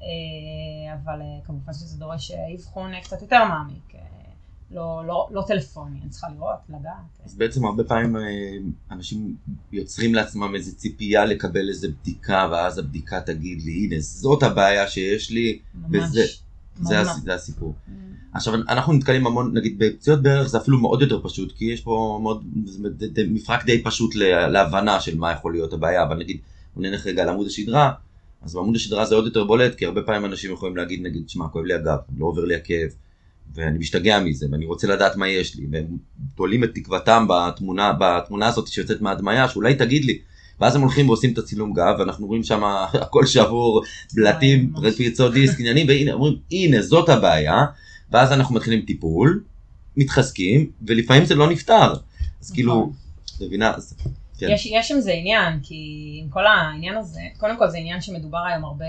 [0.00, 0.06] אה,
[1.02, 3.92] אבל אה, כמובן שזה דורש אבחון קצת יותר מעמיק,
[4.70, 7.24] לא, לא, לא טלפוני, אני צריכה לראות, לדעת.
[7.24, 8.22] אז בעצם הרבה פעמים אה,
[8.90, 9.36] אנשים
[9.72, 15.30] יוצרים לעצמם איזו ציפייה לקבל איזו בדיקה, ואז הבדיקה תגיד לי, הנה, זאת הבעיה שיש
[15.30, 15.96] לי, ממש.
[16.04, 16.24] וזה-
[16.80, 17.08] זה ממש.
[17.08, 17.74] הס- זה הסיפור.
[17.88, 17.90] Mm,
[18.34, 22.18] עכשיו אנחנו נתקלים המון נגיד בפציעות ברך זה אפילו מאוד יותר פשוט כי יש פה
[22.22, 22.88] מאוד זה
[23.28, 24.14] מפרק די פשוט
[24.52, 26.36] להבנה של מה יכול להיות הבעיה אבל נגיד
[26.74, 27.92] בוא נלך רגע על עמוד השדרה
[28.42, 31.48] אז בעמוד השדרה זה עוד יותר בולט כי הרבה פעמים אנשים יכולים להגיד נגיד שמע
[31.48, 32.90] כואב לי הגב לא עובר לי הכאב
[33.54, 35.86] ואני משתגע מזה ואני רוצה לדעת מה יש לי והם
[36.34, 40.18] תולים את תקוותם בתמונה בתמונה הזאת שיוצאת מהדמיה שאולי תגיד לי
[40.60, 42.64] ואז הם הולכים ועושים את הצילום גב ואנחנו רואים שם
[43.02, 43.82] הכל שבור
[44.14, 44.94] בלטים ממש.
[44.96, 47.64] פרצות דיסק עניינים והנה אומרים הנה זאת הבעיה
[48.10, 49.44] ואז אנחנו מתחילים טיפול,
[49.96, 51.94] מתחזקים, ולפעמים זה לא נפתר.
[52.40, 52.92] אז כאילו,
[53.34, 53.46] נכון.
[53.46, 53.72] מבינה?
[54.38, 54.46] כן.
[54.50, 55.74] יש, יש עם זה עניין, כי
[56.22, 58.84] עם כל העניין הזה, קודם כל זה עניין שמדובר היום הרבה,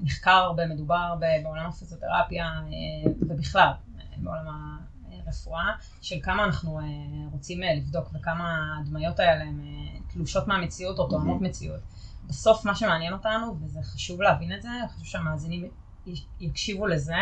[0.00, 3.68] נחקר הרבה, מדובר הרבה בעולם הפיזיותרפיה אה, ובכלל
[4.18, 4.46] בעולם
[5.26, 6.84] הרפואה, של כמה אנחנו אה,
[7.32, 11.80] רוצים אה, לבדוק וכמה הדמיות האלה הן אה, תלושות מהמציאות או תואמות מציאות.
[12.26, 15.70] בסוף מה שמעניין אותנו, וזה חשוב להבין את זה, חשוב שהמאזינים
[16.40, 17.14] יקשיבו לזה,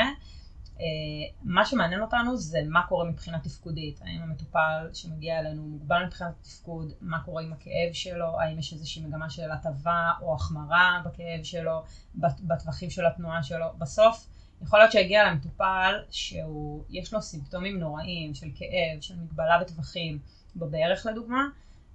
[1.43, 6.93] מה שמעניין אותנו זה מה קורה מבחינה תפקודית, האם המטופל שמגיע אלינו מוגבל מבחינת תפקוד,
[7.01, 11.83] מה קורה עם הכאב שלו, האם יש איזושהי מגמה של הטבה או החמרה בכאב שלו,
[12.15, 13.67] בטווחים של התנועה שלו.
[13.79, 14.27] בסוף
[14.63, 20.19] יכול להיות שהגיע למטופל שיש לו סימפטומים נוראים של כאב, של מגבלה בטווחים,
[20.57, 21.45] בברך לדוגמה,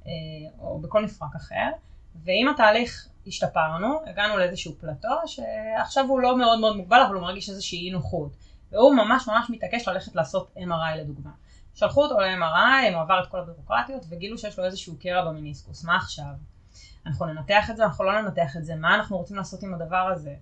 [0.05, 0.11] אה,
[0.59, 1.69] או בכל מפרק אחר,
[2.23, 7.49] ועם התהליך השתפרנו, הגענו לאיזשהו פלטו שעכשיו הוא לא מאוד מאוד מוגבל אבל הוא מרגיש
[7.49, 8.31] איזושהי אי נוחות.
[8.71, 11.31] והוא ממש ממש מתעקש ללכת לעשות MRI לדוגמה.
[11.75, 15.95] שלחו אותו ל-MRI, הוא עבר את כל הבירוקרטיות וגילו שיש לו איזשהו קרע במיניסקוס, מה
[15.95, 16.31] עכשיו?
[17.05, 20.09] אנחנו ננתח את זה, אנחנו לא ננתח את זה, מה אנחנו רוצים לעשות עם הדבר
[20.13, 20.35] הזה?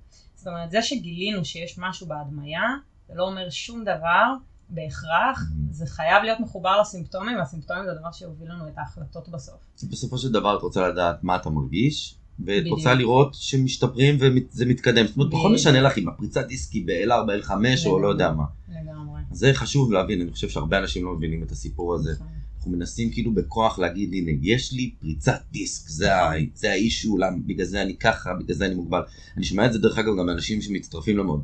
[0.47, 2.61] זאת אומרת, זה שגילינו שיש משהו בהדמיה,
[3.07, 4.23] זה לא אומר שום דבר
[4.69, 5.73] בהכרח, Mhm.
[5.73, 9.61] זה חייב להיות מחובר לסימפטומים, והסימפטומים זה הדבר שיוביל לנו את ההחלטות בסוף.
[9.91, 12.77] בסופו של דבר את רוצה לדעת מה אתה מרגיש, ואת בדיוק.
[12.77, 15.07] רוצה לראות שמשתפרים וזה מתקדם.
[15.07, 15.51] זאת אומרת, פחות.
[15.51, 17.51] משנה לך אם הפריצת דיסק היא ב-L4, L5
[17.85, 18.43] או לא יודע מה.
[18.69, 19.21] לגמרי.
[19.31, 22.11] זה חשוב להבין, אני חושב שהרבה אנשים לא מבינים את הסיפור הזה.
[22.57, 27.37] אנחנו מנסים כאילו בכוח להגיד, הנה, יש לי פריצת דיסק, זה, ה- זה האישו, למה-
[27.47, 28.99] בגלל זה אני ככה, בגלל זה אני מוגבל.
[29.37, 31.43] אני שומע את זה דרך אגב גם מאנשים שמצטרפים למוד,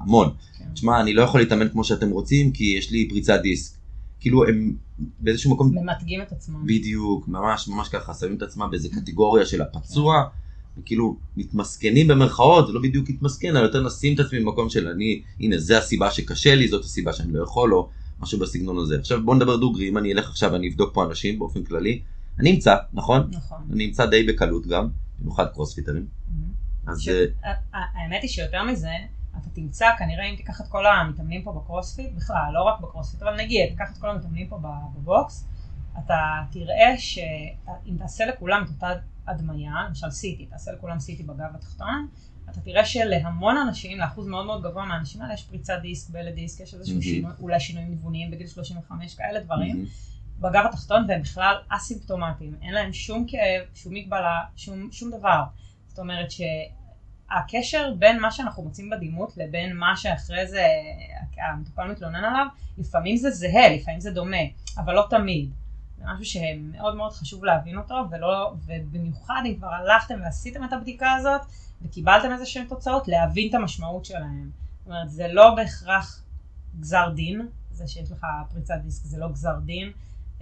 [0.00, 0.28] המון.
[0.58, 0.64] כן.
[0.74, 3.76] תשמע, אני לא יכול להתאמן כמו שאתם רוצים, כי יש לי פריצת דיסק.
[4.20, 4.74] כאילו הם
[5.20, 6.66] באיזשהו מקום, ממתגים את עצמם.
[6.66, 10.14] בדיוק, ממש ממש ככה, שמים את עצמם באיזה קטגוריה של הפצוע,
[10.78, 15.22] וכאילו מתמסכנים במרכאות, זה לא בדיוק התמסכן, אלא יותר נשים את עצמי במקום של אני,
[15.40, 17.88] הנה, זה הסיבה שקשה לי, זאת הסיבה שאני לא יכול, או
[18.22, 18.98] משהו בסגנון הזה.
[18.98, 22.02] עכשיו בוא נדבר דוגרי, אם אני אלך עכשיו ואני אבדוק פה אנשים באופן כללי,
[22.40, 23.30] אני אמצא, נכון?
[23.32, 23.58] נכון.
[23.72, 26.06] אני אמצא די בקלות גם, במיוחד קרוספיטרים.
[26.06, 26.90] Mhm.
[26.90, 27.08] אז ש-
[27.44, 28.90] אה, האמת היא שיותר מזה,
[29.40, 33.36] אתה תמצא כנראה אם תיקח את כל המתאמנים פה בקרוספיט, בכלל, לא רק בקרוספיט, אבל
[33.36, 34.58] נגיד, תיקח את כל המתאמנים פה
[34.96, 35.46] ב box,
[36.04, 36.14] אתה
[36.52, 38.88] תראה שאם תעשה לכולם את אותה
[39.28, 42.06] הדמיה, למשל CT, תעשה לכולם CT בגב התחתון,
[42.50, 46.60] אתה תראה שלהמון אנשים, לאחוז מאוד מאוד גבוה מהאנשים האלה, יש פריצת דיסק, בלט דיסק,
[46.60, 47.02] יש איזשהו מהמם.
[47.02, 49.76] שינוי, אולי שינויים ניווניים בגיל 35, כאלה דברים.
[49.76, 49.88] מהמם.
[50.40, 55.42] בגב התחתון והם בכלל אסימפטומטיים, אין להם שום כאב, שום מגבלה, שום, שום דבר.
[55.88, 60.66] זאת אומרת שהקשר בין מה שאנחנו מוצאים בדימות לבין מה שאחרי זה
[61.36, 62.46] המטופל מתלונן עליו,
[62.78, 64.36] לפעמים זה זהה, לפעמים זה דומה,
[64.78, 65.50] אבל לא תמיד.
[65.98, 71.12] זה משהו שמאוד מאוד חשוב להבין אותו, ולא, ובמיוחד אם כבר הלכתם ועשיתם את הבדיקה
[71.12, 71.40] הזאת,
[71.84, 74.50] וקיבלתם איזה שהן תוצאות, להבין את המשמעות שלהם.
[74.78, 76.22] זאת אומרת, זה לא בהכרח
[76.80, 79.92] גזר דין, זה שיש לך פריצת דיסק זה לא גזר דין,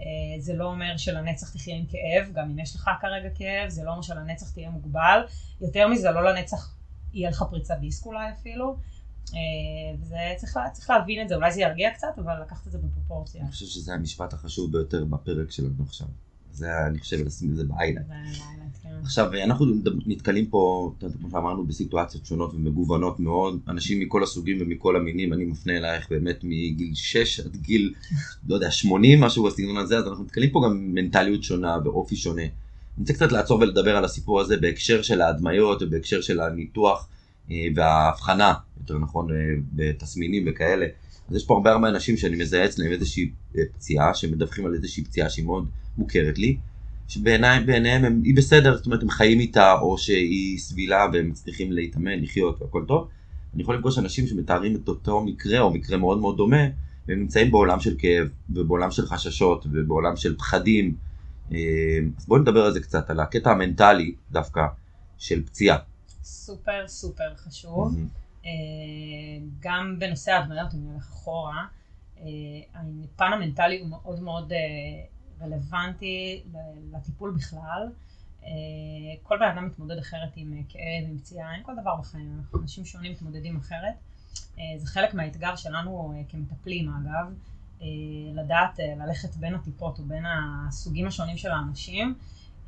[0.00, 0.04] אה,
[0.38, 3.90] זה לא אומר שלנצח תחיה עם כאב, גם אם יש לך כרגע כאב, זה לא
[3.90, 5.20] אומר שלנצח תהיה מוגבל,
[5.60, 6.74] יותר מזה לא לנצח
[7.12, 8.76] יהיה לך פריצת דיסק אולי אפילו.
[9.34, 9.38] אה,
[10.00, 13.42] וזה צריך, צריך להבין את זה, אולי זה ירגיע קצת, אבל לקחת את זה בפרופורציה.
[13.42, 16.06] אני חושב שזה המשפט החשוב ביותר בפרק שלנו עכשיו.
[16.52, 18.04] זה, אני חושב, לשים את זה באיילנד.
[18.08, 18.90] כן.
[19.02, 19.66] עכשיו, אנחנו
[20.06, 25.76] נתקלים פה, כמו שאמרנו, בסיטואציות שונות ומגוונות מאוד, אנשים מכל הסוגים ומכל המינים, אני מפנה
[25.76, 27.94] אלייך באמת מגיל 6 עד גיל,
[28.48, 32.42] לא יודע, 80, משהו בסגנון הזה, אז אנחנו נתקלים פה גם מנטליות שונה ואופי שונה.
[32.42, 32.50] אני
[32.98, 37.08] רוצה קצת לעצור ולדבר על הסיפור הזה בהקשר של ההדמיות ובהקשר של הניתוח
[37.50, 39.36] אה, וההבחנה, יותר נכון, אה,
[39.72, 40.86] בתסמינים וכאלה.
[41.28, 45.04] אז יש פה הרבה הרבה אנשים שאני מזהה אצלם איזושהי אה, פציעה, שמדווחים על איזושהי
[45.04, 45.68] פציעה שהיא מאוד
[46.00, 46.56] מוכרת לי,
[47.08, 52.20] שבעיניהם הם, היא בסדר, זאת אומרת הם חיים איתה, או שהיא סבילה והם מצליחים להתאמן,
[52.20, 53.08] לחיות והכל טוב.
[53.54, 56.64] אני יכול לפגוש אנשים שמתארים את אותו מקרה, או מקרה מאוד מאוד דומה,
[57.08, 60.94] והם נמצאים בעולם של כאב, ובעולם של חששות, ובעולם של פחדים.
[62.16, 64.66] אז בואו נדבר על זה קצת, על הקטע המנטלי דווקא
[65.18, 65.78] של פציעה.
[66.22, 67.94] סופר סופר חשוב.
[67.94, 68.46] Mm-hmm.
[69.60, 71.64] גם בנושא ההדמיות, אם נלך אחורה,
[72.20, 72.26] אה,
[73.14, 74.58] הפן המנטלי הוא מאוד מאוד אה,
[75.42, 76.42] רלוונטי
[76.92, 77.88] לטיפול בכלל.
[79.22, 82.84] כל בן אדם מתמודד אחרת עם כאב, עם פציעה, עם כל דבר בחיים, אנחנו אנשים
[82.84, 83.94] שונים מתמודדים אחרת.
[84.54, 87.34] זה חלק מהאתגר שלנו כמטפלים אגב,
[88.34, 92.14] לדעת ללכת בין הטיפות ובין הסוגים השונים של האנשים.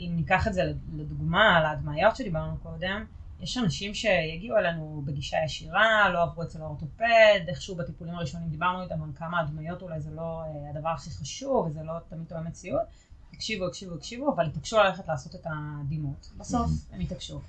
[0.00, 3.04] אם ניקח את זה לדוגמה על ההדמיות שדיברנו קודם,
[3.42, 9.02] יש אנשים שיגיעו אלינו בגישה ישירה, לא עברו אצל האורתופד, איכשהו בטיפולים הראשונים דיברנו איתם
[9.02, 12.82] על כמה הדמיות אולי זה לא אה, הדבר הכי חשוב, וזה לא תמיד תואם מציאות.
[13.32, 16.30] הקשיבו, הקשיבו, הקשיבו, אבל התעקשו ללכת לעשות את הדימות.
[16.38, 17.40] בסוף הם התעקשו.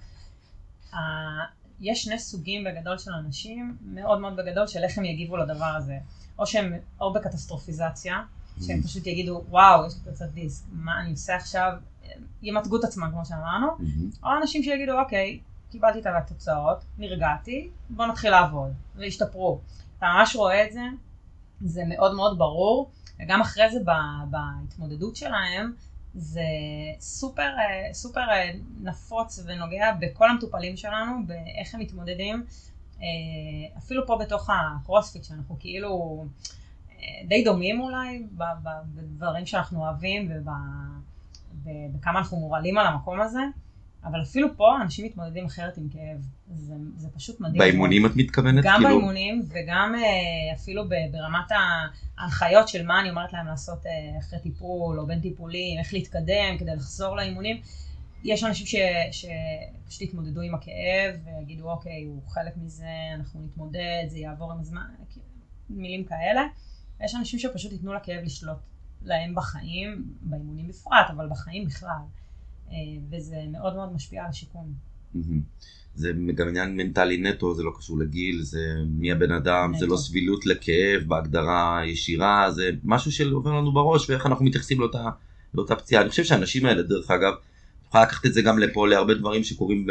[1.79, 5.97] יש שני סוגים בגדול של אנשים, מאוד מאוד בגדול, של איך הם יגיבו לדבר הזה.
[6.39, 8.21] או שהם או בקטסטרופיזציה,
[8.61, 11.71] שהם פשוט יגידו, וואו, יש לי פרצת דיסק, מה אני עושה עכשיו?
[12.41, 13.67] ימתגו את עצמם, כמו שאמרנו.
[14.23, 15.39] או אנשים שיגידו, אוקיי,
[15.73, 19.59] קיבלתי את התוצאות, נרגעתי, בוא נתחיל לעבוד, והשתפרו.
[19.97, 20.81] אתה ממש רואה את זה,
[21.61, 23.79] זה מאוד מאוד ברור, וגם אחרי זה
[24.29, 25.73] בהתמודדות שלהם,
[26.15, 26.41] זה
[26.99, 27.49] סופר,
[27.93, 28.21] סופר
[28.81, 32.45] נפוץ ונוגע בכל המטופלים שלנו, באיך הם מתמודדים,
[33.77, 36.25] אפילו פה בתוך הקרוספיט, שאנחנו כאילו
[37.27, 40.31] די דומים אולי בדברים שאנחנו אוהבים
[41.63, 43.41] ובכמה אנחנו מורעלים על המקום הזה.
[44.05, 47.57] אבל אפילו פה אנשים מתמודדים אחרת עם כאב, זה, זה פשוט מדהים.
[47.57, 48.63] באימונים את מתכוונת?
[48.63, 48.89] גם כאילו...
[48.89, 51.51] באימונים וגם uh, אפילו ברמת
[52.17, 56.57] ההנחיות של מה אני אומרת להם לעשות uh, אחרי טיפול או בין טיפולים, איך להתקדם
[56.59, 57.61] כדי לחזור לאימונים.
[58.23, 58.75] יש אנשים ש,
[59.11, 62.85] שפשוט יתמודדו עם הכאב ויגידו אוקיי, הוא חלק מזה,
[63.15, 64.85] אנחנו נתמודד, זה יעבור עם הזמן,
[65.69, 66.41] מילים כאלה.
[67.01, 68.57] יש אנשים שפשוט ייתנו לכאב לשלוט
[69.01, 72.01] להם בחיים, באימונים בפרט, אבל בחיים בכלל.
[72.73, 72.77] אה,
[73.11, 74.73] וזה מאוד מאוד משפיע על השיקום.
[75.95, 79.79] זה גם עניין מנטלי נטו, זה לא קשור לגיל, זה מי הבן אדם, נטו.
[79.79, 85.09] זה לא סבילות לכאב בהגדרה ישירה, זה משהו שעובר לנו בראש ואיך אנחנו מתייחסים לאותה,
[85.53, 86.01] לאותה פציעה.
[86.01, 87.33] אני חושב שהאנשים האלה, דרך אגב,
[87.85, 89.87] תוכל לקחת את זה גם לפה להרבה דברים שקורים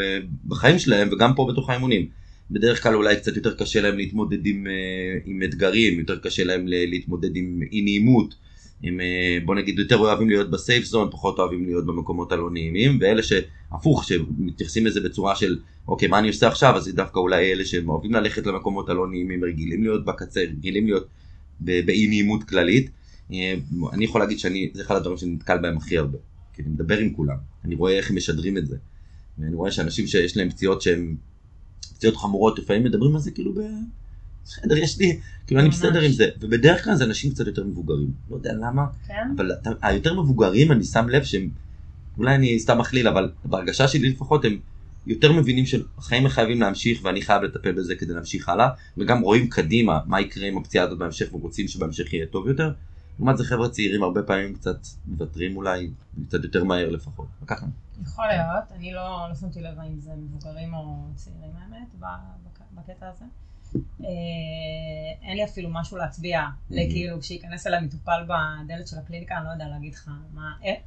[0.47, 2.09] בחיים שלהם וגם פה בתוך האימונים.
[2.51, 6.67] בדרך כלל אולי קצת יותר קשה להם להתמודד עם, אה, עם אתגרים, יותר קשה להם
[6.67, 8.35] להתמודד עם אי נעימות.
[8.83, 12.99] הם אה, בוא נגיד יותר אוהבים להיות בסייף זון, פחות אוהבים להיות במקומות הלא נעימים,
[13.01, 17.65] ואלה שהפוך, שמתייחסים לזה בצורה של אוקיי מה אני עושה עכשיו, אז דווקא אולי אלה
[17.65, 21.07] שהם אוהבים ללכת למקומות הלא נעימים, רגילים להיות בקצה, רגילים להיות
[21.61, 22.91] באי נעימות כללית.
[23.33, 23.55] אה,
[23.93, 26.19] אני יכול להגיד שאני, זה אחד הדברים שאני נתקל בהם הכי הרבה,
[26.55, 28.77] כי אני מדבר עם כולם, אני רואה איך הם משדרים את זה.
[29.39, 31.17] ואני רואה שאנשים שיש להם פציעות שהן
[31.95, 33.61] פציעות חמורות, לפעמים מדברים על זה כאילו ב...
[34.45, 38.11] בסדר, יש לי, כאילו אני בסדר עם זה, ובדרך כלל זה אנשים קצת יותר מבוגרים,
[38.31, 39.29] לא יודע למה, כן?
[39.37, 39.53] אבל
[39.83, 41.51] היותר מבוגרים אני שם לב שהם,
[42.19, 44.59] אולי אני סתם מכליל, אבל בהרגשה שלי לפחות הם
[45.07, 50.01] יותר מבינים שהחיים חייבים להמשיך ואני חייב לטפל בזה כדי להמשיך הלאה, וגם רואים קדימה
[50.07, 52.73] מה יקרה עם הפציעה הזאת בהמשך ורוצים שבהמשך יהיה טוב יותר.
[53.19, 55.91] לעומת זה חבר'ה צעירים הרבה פעמים קצת מוותרים אולי,
[56.29, 57.67] קצת יותר מהר לפחות, ככה.
[58.03, 61.95] יכול להיות, אני לא, לא שמתי לב אם זה מבוגרים או צעירים האמת
[62.75, 63.25] בקטע הזה.
[63.77, 64.09] אה,
[65.23, 69.65] אין לי אפילו משהו להצביע, לכאילו כשייכנס אליי מטופל בדלת של הקליניקה, אני לא יודע
[69.69, 70.11] להגיד לך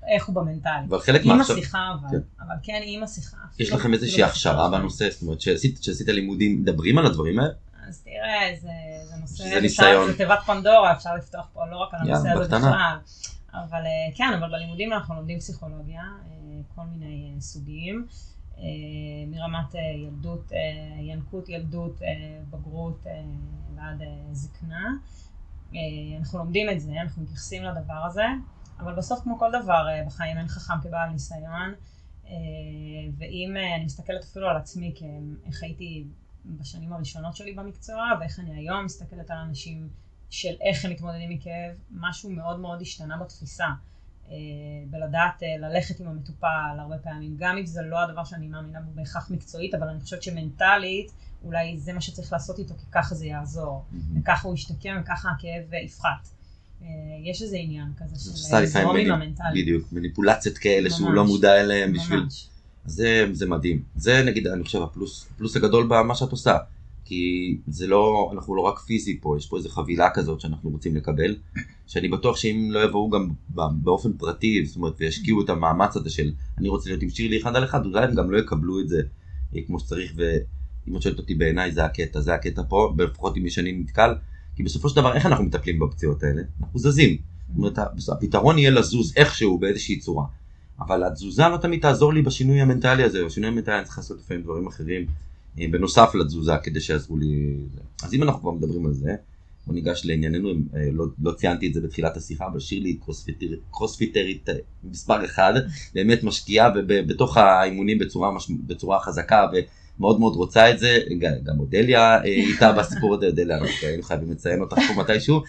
[0.07, 0.71] איך הוא במנטלי.
[0.89, 2.43] אבל חלק עם השיחה אבל, כן.
[2.45, 3.37] אבל כן עם השיחה.
[3.59, 7.53] יש לכם איזושהי הכשרה בנושא, זאת אומרת שעשית לימודים, מדברים על הדברים האלה?
[7.87, 9.59] אז תראה, זה נושא,
[10.05, 12.97] זה תיבת פנדורה, אפשר לפתוח פה לא רק על הנושא הזה בכלל.
[13.53, 18.07] אבל אה, כן, אבל בלימודים אנחנו לומדים פסיכולוגיה, אה, כל מיני סוגים,
[19.27, 20.51] מרמת ילדות,
[21.35, 22.01] ינקות ילדות,
[22.49, 23.05] בגרות
[23.75, 24.89] ועד זקנה.
[26.19, 28.25] אנחנו לומדים את זה, אנחנו מתייחסים לדבר הזה,
[28.79, 31.73] אבל בסוף כמו כל דבר בחיים אין חכם כבעל ניסיון,
[33.17, 34.93] ואם אני מסתכלת אפילו על עצמי,
[35.45, 36.05] איך הייתי
[36.45, 39.89] בשנים הראשונות שלי במקצוע, ואיך אני היום מסתכלת על אנשים
[40.29, 43.67] של איך הם מתמודדים מכאב, משהו מאוד מאוד השתנה בתפיסה.
[44.31, 44.35] אה,
[44.89, 48.91] בלדעת אה, ללכת עם המטופל הרבה פעמים, גם אם זה לא הדבר שאני מאמינה בו
[48.95, 51.11] בהכרח מקצועית, אבל אני חושבת שמנטלית
[51.43, 54.19] אולי זה מה שצריך לעשות איתו, כי ככה זה יעזור, mm-hmm.
[54.19, 56.27] וככה הוא ישתקם וככה הכאב יפחת.
[56.81, 56.87] אה,
[57.23, 59.53] יש איזה עניין כזה של זרומים המנטליים.
[59.53, 62.25] בדיוק, מניפולציות כאלה ממש, שהוא לא מודע אליהם בשביל...
[62.85, 63.83] זה, זה מדהים.
[63.95, 66.57] זה נגיד, אני חושב, הפלוס, הפלוס הגדול במה שאת עושה.
[67.05, 70.95] כי זה לא, אנחנו לא רק פיזי פה, יש פה איזו חבילה כזאת שאנחנו רוצים
[70.95, 71.35] לקבל,
[71.87, 73.29] שאני בטוח שאם לא יבואו גם
[73.83, 77.55] באופן פרטי, זאת אומרת, וישקיעו את המאמץ הזה של אני רוצה להיות עם שירלי אחד
[77.55, 79.01] על אחד, אולי הם גם לא יקבלו את זה
[79.55, 83.49] אה, כמו שצריך, ואם את שואלת אותי בעיניי זה הקטע, זה הקטע פה, לפחות עם
[83.49, 84.15] שאני נתקל,
[84.55, 86.41] כי בסופו של דבר איך אנחנו מטפלים בפציעות האלה?
[86.61, 87.17] אנחנו זזים.
[87.47, 87.77] זאת אומרת,
[88.11, 90.25] הפתרון יהיה לזוז איכשהו באיזושהי צורה.
[90.79, 94.43] אבל התזוזה לא תמיד תעזור לי בשינוי המנטלי הזה, בשינוי המנטלי אני צריך לעשות לפעמים
[94.43, 95.05] דברים אחרים
[95.57, 97.55] בנוסף לתזוזה כדי שיעזרו לי.
[98.03, 99.15] אז אם אנחנו כבר מדברים על זה,
[99.67, 104.49] בוא ניגש לענייננו, אה, לא, לא ציינתי את זה בתחילת השיחה, אבל שירלי קרוספיטרית, קרוספיטרית
[104.49, 105.53] אה, מספר אחד,
[105.93, 109.45] באמת משקיעה בתוך האימונים בצורה, מש, בצורה חזקה
[109.99, 110.99] ומאוד מאוד רוצה את זה,
[111.43, 115.41] גם אודליה איתה בסיפור הזה, אודליה, אנחנו חייבים לציין אותך פה מתישהו,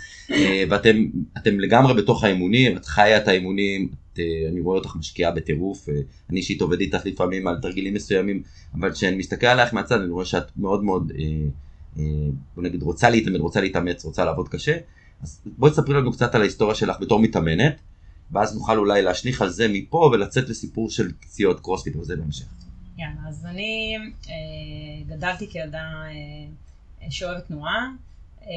[0.70, 3.88] ואתם לגמרי בתוך האימונים, את חיה את האימונים,
[4.18, 5.94] אה, אני רואה אותך משקיעה בטירוף, אה,
[6.30, 8.42] אני אישית עובד איתך לפעמים על תרגילים מסוימים,
[8.74, 12.02] אבל כשאני מסתכל עלייך מהצד אני רואה שאת מאוד מאוד, אה,
[12.54, 14.76] בוא נגיד, רוצה להתאמן, רוצה להתאמץ, רוצה לעבוד קשה,
[15.22, 17.76] אז בואי תספרי לנו קצת על ההיסטוריה שלך בתור מתאמנת,
[18.30, 22.46] ואז נוכל אולי להשליך על זה מפה ולצאת לסיפור של פציעות קרוספיט וזה בהמשך.
[22.98, 23.96] יאללה, אז אני
[25.08, 25.84] גדלתי כילדה
[27.10, 27.90] שאוהבת תנועה.
[28.46, 28.52] אה,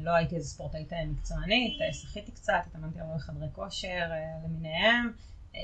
[0.00, 5.12] לא הייתי איזה ספורטאית מקצוענית, שחיתי קצת, התאמנתי הרבה בחדרי כושר אה, למיניהם.
[5.54, 5.60] אה,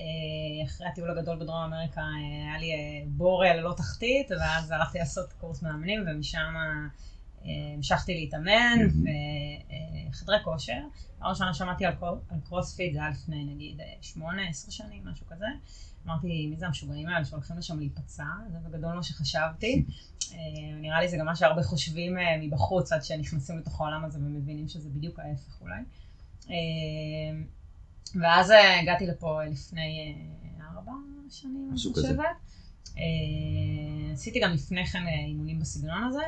[0.64, 2.72] אחרי הטיול הגדול בדרום אמריקה היה לי
[3.06, 6.54] בור ללא תחתית, ואז הלכתי לעשות קורס מאמנים, ומשם
[7.44, 8.78] המשכתי להתאמן,
[10.10, 10.80] וחדרי כושר.
[11.18, 11.94] פעם ראשונה שמעתי על,
[12.44, 15.46] קרוספיט, זה היה לפני נגיד שמונה, עשר שנים, משהו כזה.
[16.08, 18.24] אמרתי, מי זה המשוגעים האלה שהולכים לשם להיפצע?
[18.52, 19.84] זה בגדול מה שחשבתי.
[20.32, 20.38] אה,
[20.80, 24.68] נראה לי זה גם מה שהרבה חושבים אה, מבחוץ עד שנכנסים לתוך העולם הזה ומבינים
[24.68, 25.80] שזה בדיוק ההפך אולי.
[26.50, 26.54] אה,
[28.20, 30.14] ואז הגעתי לפה לפני
[30.60, 30.92] ארבע
[31.30, 32.24] שנים, אני חושבת.
[34.12, 36.22] עשיתי גם לפני כן אימונים בסגנון הזה.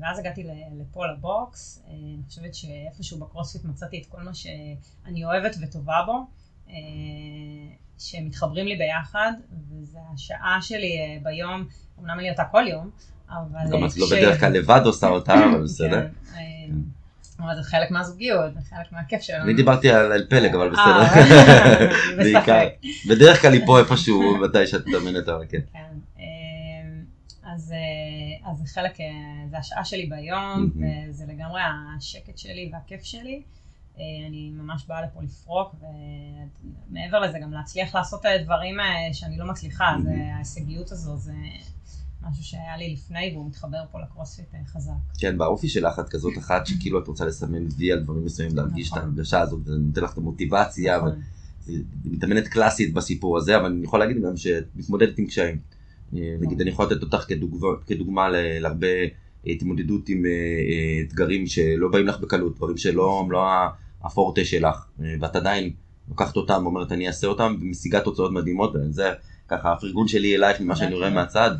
[0.00, 0.44] ואז הגעתי
[0.78, 6.26] לפה לבוקס, אני חושבת שאיפשהו בקרוספיט מצאתי את כל מה שאני אוהבת וטובה בו.
[8.00, 9.32] שמתחברים לי ביחד,
[9.70, 11.64] וזו השעה שלי אה, ביום,
[12.00, 12.90] אמנם אני אותה כל יום,
[13.28, 13.72] אבל...
[13.72, 16.06] גם את לא בדרך כלל לבד עושה אותה, אבל כן, בסדר.
[16.34, 16.40] אה,
[17.38, 19.44] אבל זה חלק מהזוגיות, זה חלק מהכיף שלנו.
[19.44, 21.08] אני דיברתי על פלג, אבל אה,
[22.18, 22.68] בסדר.
[23.08, 25.60] בדרך כלל היא פה איפשהו, מתי שאת מתאמנת, אבל כן.
[25.72, 26.20] כן.
[27.44, 27.74] אז
[28.58, 28.92] זה חלק,
[29.50, 30.70] זה השעה שלי ביום,
[31.10, 31.60] וזה לגמרי
[31.98, 33.42] השקט שלי והכיף שלי.
[34.00, 35.74] אה, אני ממש באה לפה לפרוק,
[36.90, 41.32] ומעבר לזה גם להצליח לעשות את הדברים אה, שאני לא מצליחה, זה ההישגיות הזו, זה
[42.22, 44.92] משהו שהיה לי לפני והוא מתחבר פה לקרוספיט אה, חזק.
[45.18, 48.88] כן, באופי שלך את כזאת אחת שכאילו את רוצה לסמן וי על דברים מסוימים, להרגיש
[48.88, 49.08] את נכון.
[49.08, 51.20] ההרגשה הזאת, זה נותן לך את המוטיבציה, נכון.
[52.04, 55.58] מתאמנת קלאסית בסיפור הזה, אבל אני יכול להגיד גם שאת מתמודדת עם קשיים.
[56.12, 56.60] נגיד, נכון.
[56.60, 57.24] אני יכול לתת אותך
[57.86, 58.28] כדוגמה
[58.60, 58.86] להרבה
[59.46, 60.22] התמודדות עם
[61.06, 63.48] אתגרים שלא באים לך בקלות, דברים שלא לא
[64.04, 64.86] הפורטה שלך,
[65.20, 65.70] ואת עדיין
[66.08, 69.12] לוקחת אותם, אומרת אני אעשה אותם, ומשיגה תוצאות מדהימות, וזה
[69.48, 71.50] ככה הפרגון שלי אלייך ממה שאני רואה מהצד.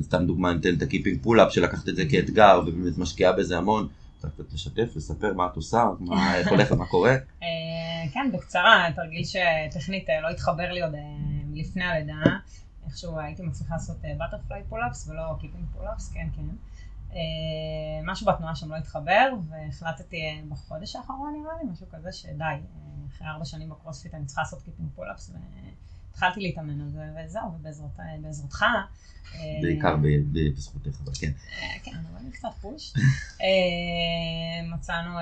[0.00, 3.58] סתם דוגמה, אני אתן את ה kipping pull-up שלקחת את זה כאתגר, ובאמת משקיעה בזה
[3.58, 3.88] המון.
[4.18, 7.12] צריך קצת לשתף, לספר מה את עושה, מה, איך הולך ומה קורה.
[7.42, 7.48] אה,
[8.12, 11.00] כן, בקצרה, תרגיל שטכנית אה, לא התחבר לי עוד אה,
[11.54, 12.22] לפני הלידה.
[12.86, 16.42] איכשהו הייתי מצליחה לעשות butterfly pull-ups ולא kipping pull-ups, כן, כן.
[17.14, 17.20] אה,
[18.04, 22.58] משהו בתנועה שם לא התחבר, והחלטתי אה, בחודש האחרון נראה לי, משהו כזה שדי, אה,
[23.08, 25.30] אחרי ארבע שנים בקרוספיט אני צריכה לעשות kipping pull-ups,
[26.10, 28.64] והתחלתי להתאמן על זה, וזהו, ובעזרתך.
[29.62, 29.96] בעיקר
[30.32, 31.32] בזכותך, אבל כן.
[31.82, 32.94] כן, אבל אני קצת push.
[34.74, 35.18] מצאנו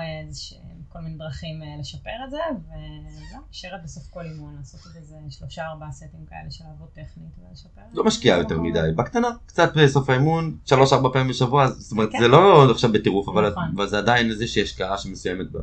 [0.89, 5.15] כל מיני דרכים אה, לשפר את זה, וזהו, נשארת בסוף כל אימון, לעשות את איזה
[5.29, 7.81] שלושה ארבעה סטים כאלה של לעבוד טכנית ולשפר.
[7.93, 8.61] לא משקיעה יותר.
[8.61, 12.19] מדי, בקטנה, קצת בסוף האימון, שלוש ארבע פעמים בשבוע, זאת אומרת כן.
[12.19, 13.63] זה לא עכשיו בטירוף, אבל נכון.
[13.75, 15.47] אבל זה עדיין איזה שהיא השקעה שמסוימת.
[15.51, 15.59] זה-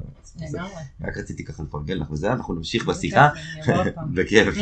[0.57, 0.71] לגמרי.
[1.03, 3.29] רק רציתי ככה לפרגן לך וזה, אנחנו נמשיך בשיחה.
[4.15, 4.55] בכיף.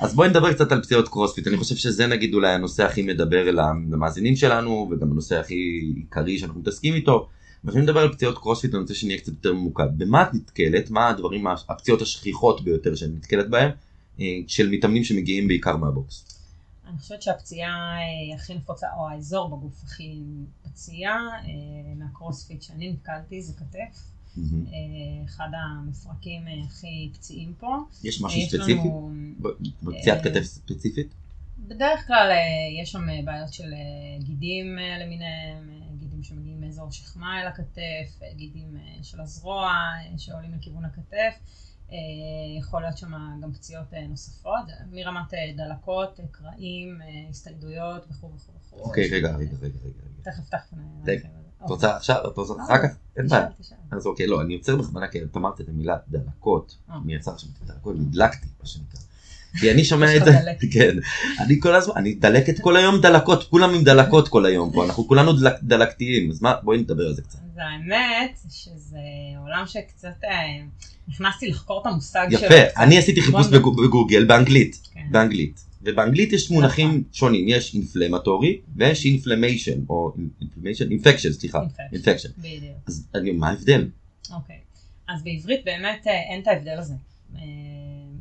[0.00, 3.48] אז בואי נדבר קצת על פציעות קרוספיט, אני חושב שזה נגיד אולי הנושא הכי מדבר
[3.48, 5.54] אל המאזינים שלנו, וגם הנושא הכי
[5.96, 7.28] עיקרי שאנחנו מתעסקים איתו.
[7.64, 9.98] ואנחנו נדבר על פציעות קרוספיט, אני רוצה שנהיה קצת יותר ממוקד.
[9.98, 10.90] במה את נתקלת?
[10.90, 13.70] מה הדברים, הפציעות השכיחות ביותר שאת נתקלת בהן,
[14.20, 16.28] אה, של מתאמנים שמגיעים בעיקר מה box?
[16.88, 20.18] אני חושבת שהפציעה אה, הכי נפוצה, או האזור בגוף הכי
[20.62, 21.48] פציע אה,
[21.96, 24.08] מהקרוספיט שאני נתקלתי זה כתף.
[25.24, 27.76] אחד המפרקים הכי פציעים פה.
[28.04, 28.72] יש משהו יש ספציפי?
[28.72, 29.12] לנו-
[29.82, 31.06] בפציעת כתף ספציפית?
[31.68, 32.30] בדרך כלל
[32.82, 33.64] יש שם בעיות של
[34.18, 34.66] גידים
[35.00, 35.81] למיניהם,
[36.22, 41.34] גידים שמגיעים מאזור שכמה אל הכתף, אה, גידים אה, של הזרוע אה, שעולים לכיוון הכתף.
[42.58, 46.98] יכול להיות שם גם פציעות נוספות, מרמת דלקות, קרעים,
[47.30, 48.76] הסתיידויות וכו' וכו' וכו'.
[48.76, 50.30] אוקיי, רגע, רגע, רגע, רגע.
[50.30, 50.76] תכף, תכף.
[51.06, 51.28] רגע.
[51.64, 52.16] את רוצה עכשיו?
[52.32, 52.96] את רוצה אה, אחר כך?
[53.16, 53.48] אין בעיה.
[53.92, 56.76] אז אוקיי, לא, אני עוצר בכוונה כי את אמרת את המילה דלקות.
[57.04, 59.00] אני יצא עכשיו את הדלקות, נדלקתי, מה שנקרא.
[59.60, 60.30] כי אני שומע את זה.
[60.72, 60.96] כן,
[61.40, 65.08] אני כל הזמן, אני דלקת כל היום דלקות, כולם עם דלקות כל היום פה, אנחנו
[65.08, 67.38] כולנו דלק- דלקתיים, אז מה, בואי נדבר על זה קצת.
[67.38, 68.98] אז האמת שזה
[69.42, 70.30] עולם שקצת אה,
[71.08, 72.40] נכנסתי לחקור את המושג שלו.
[72.46, 72.54] יפה.
[72.82, 75.00] אני עשיתי חיפוש בגוגל באנגלית, כן.
[75.10, 81.60] באנגלית, ובאנגלית יש מונחים שונים, יש inflammatory ויש inflammation, או inflammation, infection, סליחה.
[81.92, 82.28] infection.
[82.38, 82.62] בדיוק.
[82.86, 83.88] אז אני, מה ההבדל?
[84.34, 84.56] אוקיי.
[85.08, 86.94] אז בעברית באמת אה, אין את ההבדל הזה
[87.36, 87.40] אה,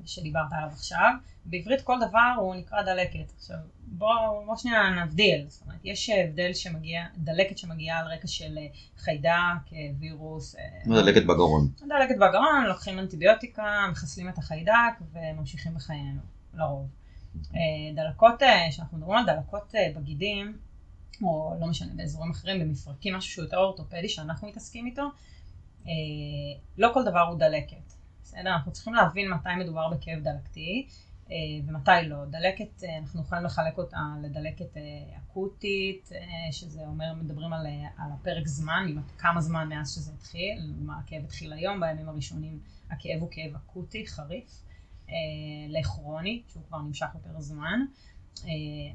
[0.05, 1.13] שדיברת עליו עכשיו.
[1.45, 3.33] בעברית כל דבר הוא נקרא דלקת.
[3.37, 3.57] עכשיו
[3.91, 5.45] בוא, בוא שנייה נבדיל.
[5.47, 10.55] זאת אומרת, יש הבדל שמגיע, דלקת שמגיעה על רקע של אה, חיידק, אה, וירוס.
[10.55, 11.67] אה, דלקת בגרון?
[11.87, 16.21] דלקת בגרון, לוקחים אנטיביוטיקה, מחסלים את החיידק וממשיכים בחיינו,
[16.53, 16.87] לרוב.
[17.55, 17.59] אה,
[17.95, 20.57] דלקות, אה, שאנחנו מדברים על דלקות בגידים,
[21.23, 25.03] או לא משנה, באזורים אחרים, במפרקים, משהו שהוא יותר אורתופדי שאנחנו מתעסקים איתו,
[26.77, 27.90] לא כל דבר הוא דלקת.
[28.31, 28.53] בסדר?
[28.53, 30.87] אנחנו צריכים להבין מתי מדובר בכאב דלקתי
[31.31, 32.25] אה, ומתי לא.
[32.25, 34.81] דלקת, אה, אנחנו יכולים לחלק אותה לדלקת אה,
[35.17, 36.09] אקוטית,
[36.51, 37.67] שזה אומר, מדברים על,
[37.97, 43.21] על הפרק זמן, כמה זמן מאז שזה התחיל, מה הכאב התחיל היום, בימים הראשונים הכאב
[43.21, 44.63] הוא כאב אקוטי, חריף,
[45.69, 47.85] לכרוני, שהוא כבר נמשך יותר זמן.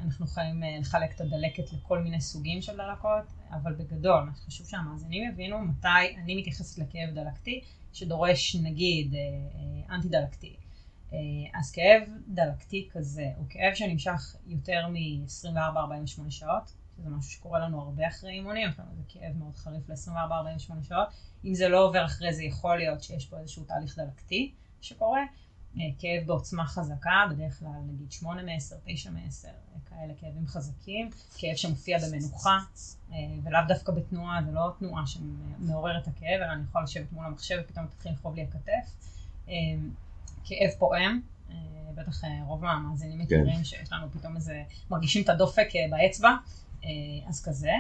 [0.00, 5.30] אנחנו יכולים לחלק את הדלקת לכל מיני סוגים של דלקות, אבל בגדול, מה שחשוב שהמאזינים
[5.32, 7.60] יבינו מתי אני מתייחסת לכאב דלקתי,
[7.96, 10.56] שדורש נגיד אה, אה, אנטי דלקתי.
[11.12, 11.18] אה,
[11.54, 18.08] אז כאב דלקתי כזה הוא כאב שנמשך יותר מ-24-48 שעות, שזה משהו שקורה לנו הרבה
[18.08, 21.08] אחרי אימונים, איזה כאב מאוד חריף ל-24-48 שעות.
[21.44, 25.22] אם זה לא עובר אחרי זה, יכול להיות שיש פה איזשהו תהליך דלקתי שקורה.
[25.80, 29.48] אה, כאב בעוצמה חזקה, בדרך כלל נגיד 8 מ-10, 9 מ-10,
[29.90, 32.58] כאלה כאבים חזקים, כאב שמופיע במנוחה,
[33.12, 37.26] אה, ולאו דווקא בתנועה, זה לא תנועה שמעוררת את הכאב, אלא אני יכולה לשבת מול
[37.26, 38.90] המחשב ופתאום תתחיל לכאוב לי הכתף.
[39.48, 39.54] אה,
[40.44, 41.20] כאב פועם,
[41.94, 46.30] בטח רוב המאזינים מכירים שיש לנו פתאום איזה, מרגישים את הדופק באצבע,
[47.28, 47.72] אז כזה.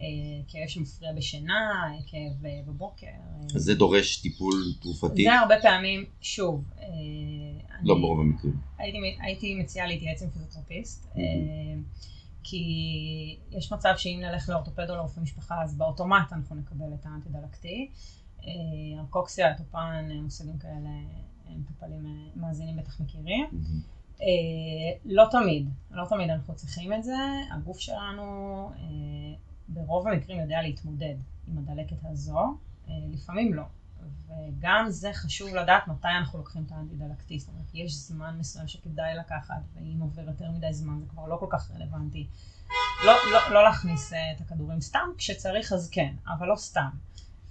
[0.00, 0.06] אה,
[0.48, 3.06] כאב שמפריע בשינה, אה, כאב אה, בבוקר.
[3.06, 5.22] אה, אז זה דורש טיפול תרופתי?
[5.24, 6.86] זה הרבה פעמים, שוב, אה,
[7.82, 8.56] לא ברוב המקרים.
[8.78, 11.06] הייתי, הייתי מציעה להתייעץ עם פיזיותרפיסט.
[11.16, 11.22] אה,
[12.42, 17.28] כי יש מצב שאם נלך לאורתופד או לרופא משפחה, אז באוטומט אנחנו נקבל את האנטי
[17.28, 17.90] דלקתי.
[18.44, 18.50] אה,
[19.00, 20.88] ארקוקסיה, טופן, אה, מושגים כאלה,
[21.48, 23.46] אה, מטופלים אה, מאזינים בטח מכירים.
[24.22, 24.26] אה,
[25.04, 27.16] לא תמיד, לא תמיד אנחנו צריכים את זה.
[27.52, 28.22] הגוף שלנו
[28.78, 31.14] אה, ברוב המקרים יודע להתמודד
[31.48, 33.64] עם הדלקת הזו, אה, לפעמים לא.
[34.26, 37.38] וגם זה חשוב לדעת מתי אנחנו לוקחים את האנטי-דלקתי.
[37.38, 41.36] זאת אומרת, יש זמן מסוים שכדאי לקחת, ואם עובר יותר מדי זמן זה כבר לא
[41.36, 42.26] כל כך רלוונטי.
[43.06, 46.88] לא, לא, לא להכניס אה, את הכדורים סתם, כשצריך אז כן, אבל לא סתם.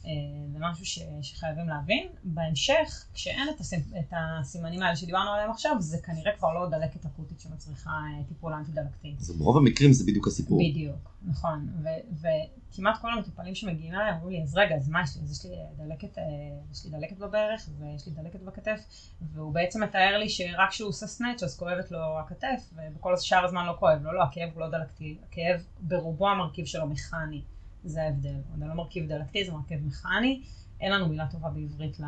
[0.06, 0.12] אה,
[0.52, 2.08] זה משהו ש, שחייבים להבין.
[2.24, 7.06] בהמשך, כשאין את, הסימ, את הסימנים האלה שדיברנו עליהם עכשיו, זה כנראה כבר לא דלקת
[7.06, 9.16] אקוטית שמצריכה אה, טיפול אנטי-דלקתי.
[9.20, 10.60] אז ברוב המקרים זה בדיוק הסיפור.
[10.70, 11.70] בדיוק, נכון.
[11.84, 12.28] ו-
[12.72, 15.22] וכמעט כל המטופלים שמגיעים אליי אומרים לי, אז רגע, אז מה יש לי?
[15.24, 16.24] אז יש לי דלקת, אה,
[16.72, 18.86] יש לי דלקת בברך, ויש לי דלקת בכתף,
[19.22, 23.66] והוא בעצם מתאר לי שרק כשהוא עושה סנאץ' אז כואבת לו הכתף, ובכל שאר הזמן
[23.66, 27.41] לא כואב לו, לא, הכאב הוא לא דלקתי, הכאב ברובו המרכיב שלו מכני,
[27.86, 28.36] זה ההבדל.
[28.59, 30.41] זה לא מרכיב דלקתי, זה מרכיב מכני,
[30.82, 31.99] אין לנו מילה טובה בעברית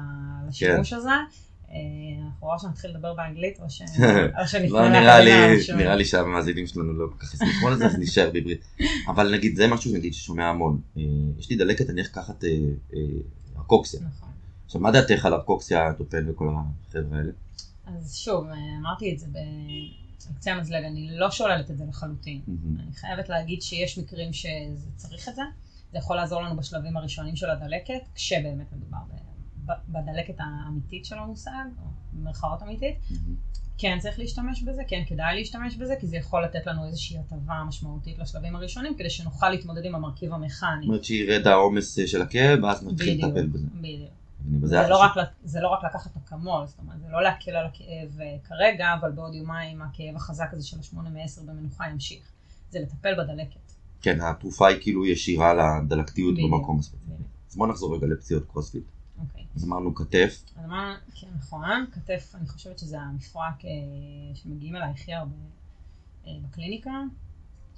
[0.48, 1.10] לשימוש הזה.
[1.72, 1.76] אה,
[2.26, 7.34] אנחנו רואים שנתחיל לדבר באנגלית, או שנפנה לא נראה לי, שהמאזינים שלנו לא כל כך
[7.34, 8.66] יסמכו על זה, אז נשאר בעברית.
[9.08, 10.82] אבל נגיד, זה משהו נגיד ששומע המון.
[10.98, 11.04] אה,
[11.40, 12.50] יש לי דלקת, אני הולך לקחת אה,
[12.94, 13.00] אה,
[13.58, 14.00] ארקוקסיה.
[14.00, 14.30] נכון.
[14.66, 17.32] עכשיו, מה דעתך על אפוקסיה, טופל וכל החבר'ה האלה?
[17.86, 18.46] אז שוב,
[18.80, 19.28] אמרתי את זה
[20.28, 22.42] בקצה המזלג, אני לא שוללת את זה לחלוטין.
[22.48, 22.80] מהמם.
[22.80, 25.42] אני חייבת להגיד שיש מקרים שזה צריך את זה.
[25.92, 28.98] זה יכול לעזור לנו בשלבים הראשונים של הדלקת, כשבאמת מדובר
[29.66, 32.96] בדלקת האמיתית של המושג, או במרכאות אמיתית.
[33.12, 33.36] מהמם.
[33.82, 37.64] כן צריך להשתמש בזה, כן כדאי להשתמש בזה, כי זה יכול לתת לנו איזושהי הטבה
[37.68, 40.70] משמעותית לשלבים הראשונים, כדי שנוכל להתמודד עם המרכיב המכני.
[40.82, 43.68] זאת אומרת שירד העומס אה, של הכאב, ואז נתחיל לטפל בזה.
[43.76, 44.21] בדיוק.
[44.64, 45.02] זה לא.
[45.02, 45.12] רק,
[45.44, 49.12] זה לא רק לקחת אקמול, זאת אומרת, זה לא להקל על הכאב אה, כרגע, אבל
[49.12, 52.32] בעוד יומיים הכאב החזק הזה של השמונה מעשר במנוחה ימשיך.
[52.70, 53.72] זה לטפל בדלקת.
[54.02, 56.52] כן, התרופה היא כאילו ישירה לדלקתיות בדיוק.
[56.52, 57.12] במקום הספציפי.
[57.50, 58.84] אז בוא נחזור רגע לפציעות קרוספיט.
[59.22, 59.46] אוקיי.
[59.56, 63.70] אז אמרנו כתף, אז אמרנו, כן, נכון, כתף, אני חושבת שזה המפרק אה,
[64.36, 65.36] שמגיעים אליי הכי הרבה
[66.28, 66.92] אה, בקליניקה.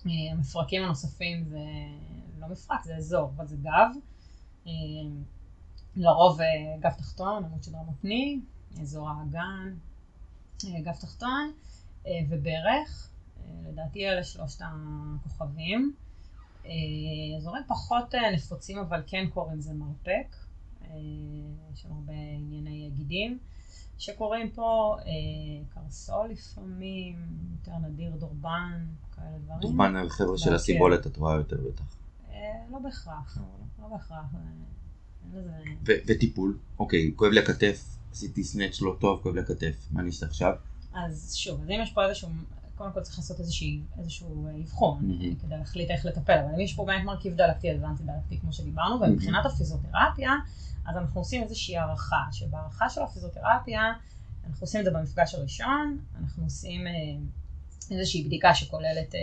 [0.05, 1.59] המפרקים הנוספים זה
[2.39, 3.89] לא מפרק, זה אזור, אבל זה גב.
[5.95, 6.47] לרוב אה,
[6.79, 8.39] גב תחתון, עמוד שדרה מותני,
[8.81, 9.73] אזור האגן,
[10.65, 11.51] אה, גב תחתון
[12.07, 13.09] אה, וברך.
[13.67, 15.93] לדעתי אלה שלושת הכוכבים.
[17.37, 20.35] אזורים פחות נפוצים, אבל כן קוראים זה מרפק.
[21.73, 23.39] יש לנו הרבה ענייני גידים
[23.97, 24.97] שקורים פה,
[25.73, 27.15] קרסול לפעמים,
[27.51, 28.85] יותר נדיר דורבן,
[29.15, 29.59] כאלה דברים.
[29.61, 30.55] דורבן החבר'ה של כן.
[30.55, 31.97] הסיבולת את רואה יותר בטח.
[32.71, 33.37] לא בהכרח,
[33.81, 34.35] לא בהכרח.
[35.85, 40.25] וטיפול, אוקיי, כואב לי הכתף, עשיתי סנאץ' לא טוב, כואב לי הכתף, מה אני אעשה
[40.25, 40.53] עכשיו?
[40.93, 42.29] אז שוב, אז אם יש פה איזשהו,
[42.75, 45.23] קודם כל צריך לעשות איזושהי, איזשהו אה, אבחון Mhm.
[45.23, 48.39] אה, כדי להחליט איך לטפל, אבל אם יש פה באמת מרכיב דלקתי, אז אנטי דלקתי
[48.39, 50.31] כמו שדיברנו, ומבחינת הפיזיותרפיה,
[50.85, 53.93] אז אנחנו עושים איזושהי הערכה, שבהערכה של הפיזיותרפיה,
[54.47, 56.91] אנחנו עושים את זה במפגש הראשון, אנחנו עושים אה,
[57.91, 59.19] איזושהי בדיקה שכוללת אה,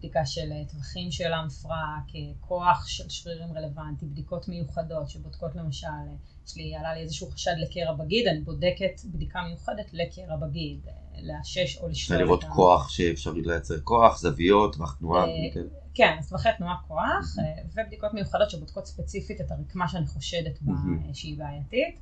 [0.00, 5.86] בדיקה של אה, טווחים של המפרק, אה, כוח של שרירים רלוונטי, בדיקות מיוחדות שבודקות למשל,
[5.86, 6.14] אה,
[6.46, 10.80] יש לי, עלה לי איזשהו חשד לקרע בגיד, אני בודקת בדיקה מיוחדת לקרע בגיד,
[11.22, 12.52] לאשש או לשלול לראות את ה...
[12.52, 15.60] כוח שאפשר לייצר כוח, זוויות, טווח תנועה, כן.
[15.94, 17.36] כן, טווחי תנועה כוח,
[17.74, 20.72] ובדיקות מיוחדות שבודקות ספציפית את הרקמה שאני חושדת בה
[21.12, 22.00] שהיא בעייתית.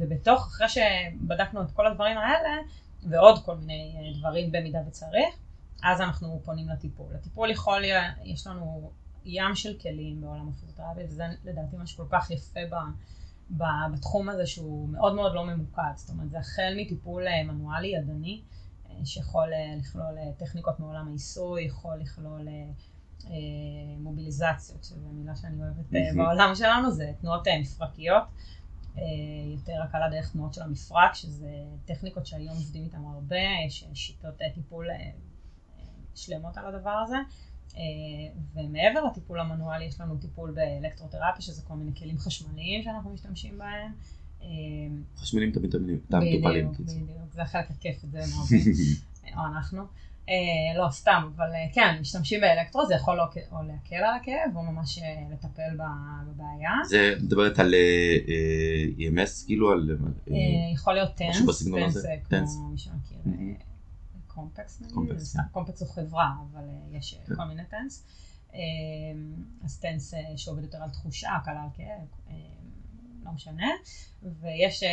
[0.00, 2.56] ובתוך, אחרי שבדקנו את כל הדברים האלה,
[3.02, 5.34] ועוד כל מיני דברים במידה וצריך,
[5.84, 7.14] אז אנחנו פונים לטיפול.
[7.14, 7.82] הטיפול יכול,
[8.24, 8.90] יש לנו
[9.24, 12.74] ים של כלים בעולם הפיזיותרפיה, וזה לדעתי מה שכל כך יפה ב,
[13.56, 13.64] ב,
[13.94, 15.92] בתחום הזה, שהוא מאוד מאוד לא ממוקד.
[15.96, 18.42] זאת אומרת, זה החל מטיפול אה, מנואלי ידני,
[18.90, 22.48] אה, שיכול אה, לכלול טכניקות מעולם העיסוי, יכול לכלול
[23.98, 26.16] מוביליזציות, שזו מילה שאני אוהבת.
[26.16, 28.22] בעולם שלנו, זה תנועות מפרקיות.
[29.52, 31.48] יותר הקלה דרך תנועות של המפרק, שזה
[31.84, 34.86] טכניקות שהיום עובדים איתן הרבה, יש שיטות טיפול
[36.14, 37.16] שלמות על הדבר הזה.
[37.76, 37.80] אה,
[38.54, 43.92] ומעבר לטיפול המנואלי יש לנו טיפול באלקטרותרפיה, שזה כל מיני כלים חשמליים שאנחנו משתמשים בהם.
[44.42, 44.46] אה,
[45.16, 46.68] חשמלים תמיד תמיד, תם מטופלים.
[46.68, 47.02] בדיוק, קיצור.
[47.02, 48.72] בדיוק, זה החלק הכיף, את זה אוהבים,
[49.36, 49.82] או אנחנו.
[50.28, 50.34] אה,
[50.78, 54.98] לא, סתם, אבל כן, משתמשים באלקטרו, זה יכול או להקל על הכאב, או ממש
[55.32, 56.72] לטפל בבעיה.
[56.84, 57.74] זה מדברת על
[58.98, 59.96] EMS, כאילו על...
[60.74, 61.36] יכול להיות טנס,
[62.28, 62.56] טנס.
[62.56, 63.18] כמו מי שמכיר.
[63.26, 63.73] אה,
[64.34, 65.48] קומפקס נגיד, קומפקס, סתם, כן.
[65.52, 67.34] קומפקס הוא חברה, אבל אה, יש אה, כן.
[67.34, 68.04] כל מיני טנס.
[68.54, 68.60] אה,
[69.64, 72.34] אז TENS אה, שעובד יותר על תחושה, הקלה על כאב, אה,
[73.24, 73.66] לא משנה.
[74.40, 74.88] ויש, אה,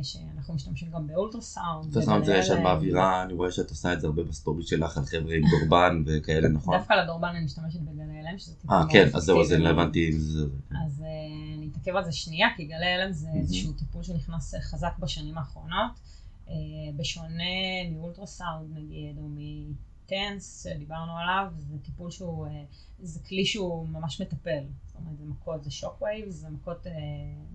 [0.00, 1.96] יש, אה, אנחנו משתמשים גם באולטרסאונד.
[1.96, 5.04] את זה שם אה, באווירה, אני רואה שאת עושה את זה הרבה בסטורי שלך על
[5.04, 6.78] חבר'ה עם דורבן וכאלה, נכון?
[6.78, 9.64] דווקא לדורבן אני משתמשת בגלי הלם, שזה טיפול אה, כן, אז זהו, אז אפקטיבי.
[9.64, 10.44] לא הבנתי אם זה...
[10.86, 13.28] אז אה, אני אתעכב על זה שנייה, כי גלי הלם זה.
[13.34, 16.00] איזשהו טיפול שנכנס חזק בשנים האחרונות.
[16.48, 16.54] אה,
[16.96, 22.64] בשונה מאולטרסאונד נגיד, או מ TENS שדיברנו עליו, זה טיפול שהוא, אה,
[22.98, 24.64] זה כלי שהוא ממש מטפל.
[24.86, 26.92] זאת אומרת, זה מכות, זה shock wave, זה מכות אה,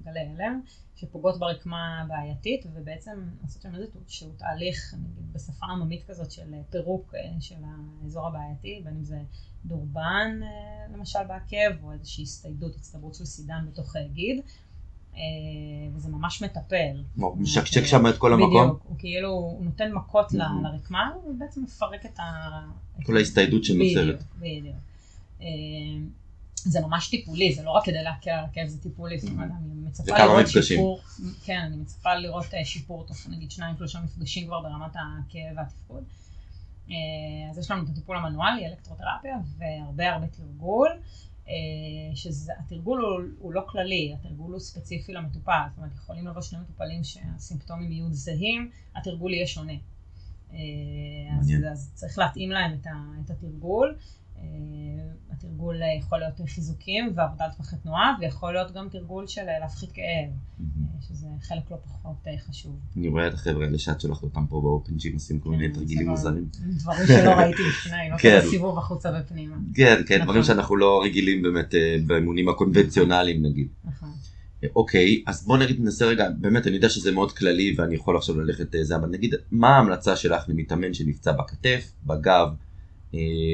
[0.04, 0.62] גלי הלם,
[0.96, 7.16] שפוגעות ברקמה בעייתית, ובעצם לעשות שם איזשהו תהליך, נגיד בשפה עממית כזאת של אה, פירוק
[7.16, 7.56] אה, של
[8.04, 9.22] האזור הבעייתי, בין אם זה
[9.66, 14.42] דורבן אה, למשל בעקב, או איזושהי הסתיידות, הצטברות של סידן בתוך גיד.
[15.22, 15.26] אה,
[15.96, 17.04] וזה ממש מטפל.
[17.16, 18.58] הוא משקשק שם את כל המקום?
[18.58, 20.36] אה, בדיוק, הוא כאילו, הוא נותן מכות Mhm.
[20.64, 22.24] לרקמה, ובעצם מפרק את ה...
[23.06, 24.24] כל ההסתיידות שנוצרת.
[24.38, 24.76] בדיוק, בדיוק.
[25.42, 25.48] אה,
[26.56, 29.70] זה ממש טיפולי, זה לא רק כדי להקל על הכאב, זה טיפולי, זאת אומרת, אני
[29.70, 30.46] זה מצפה לראות.
[30.62, 31.00] שיפור,
[31.44, 36.04] כן, אני מצפה לראות אה, שיפור תוך נגיד שניים שלושה מפגשים כבר ברמת הכאב והתפקוד.
[36.90, 36.96] אה,
[37.52, 40.98] אז יש לנו את הטיפול המנואלי, אלקטרותרפיה, והרבה הרבה תרגול, אה,
[42.16, 47.04] שהתרגול הוא, הוא לא כללי, התרגול הוא ספציפי למטופל, זאת אומרת, יכולים לבוא שני מטופלים
[47.04, 49.74] שהסימפטומים יהיו זהים, התרגול יהיה שונה.
[50.54, 50.58] אה,
[51.40, 51.52] אז.
[51.72, 52.92] אז צריך להתאים להם את, ה,
[53.26, 53.98] את התרגול.
[54.42, 54.48] אה,
[55.32, 60.30] התרגול יכול להיות חיזוקים ועבודה לטווחי תנועה, ויכול להיות גם תרגול של להפחית כאב,
[61.02, 62.80] שזה חלק לא פחות חשוב.
[62.98, 66.10] אני רואה את החבר'ה האלה שאת שולחת אותם פה באופן ג'ים עושים כל מיני תרגילים
[66.10, 66.46] מוזרים.
[66.60, 69.56] דברים שלא ראיתי לפני, לא כזה סיבוב החוצה ופנימה.
[69.74, 71.74] כן, כן, דברים שאנחנו לא רגילים באמת
[72.06, 73.68] באמונים הקונבנציונליים נגיד.
[73.84, 74.10] נכון.
[74.76, 78.42] אוקיי, אז בוא נגיד ננסה רגע, באמת אני יודע שזה מאוד כללי ואני יכול עכשיו
[78.42, 82.54] ללכת זה, אבל נגיד מה ההמלצה שלך למתאמן שנפצע בכתף, בגב, אה,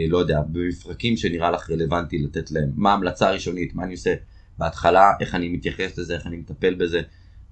[0.08, 4.16] לא יודע, במפרקים שנראה לך רלוונטי לתת להם, מה ההמלצה הראשונית, מה אני עושה
[4.58, 7.02] בהתחלה, איך אני מתייחס לזה, איך אני מטפל בזה,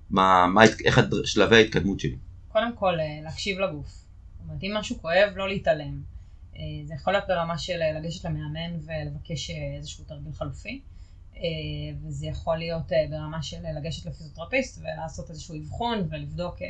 [0.09, 2.15] מה, מה, איך שלבי ההתקדמות שלי.
[2.47, 2.93] קודם כל
[3.23, 6.01] להקשיב לגוף, זאת אומרת אם משהו כואב לא להתעלם,
[6.55, 10.81] אה, זה יכול להיות ברמה של לגשת למאמן ולבקש איזשהו תרגיל חלופי.
[11.37, 16.67] אה, וזה יכול להיות אה, ברמה של לגשת לפיזיותרפיסט ולעשות איזשהו אבחון ולבדוק אה,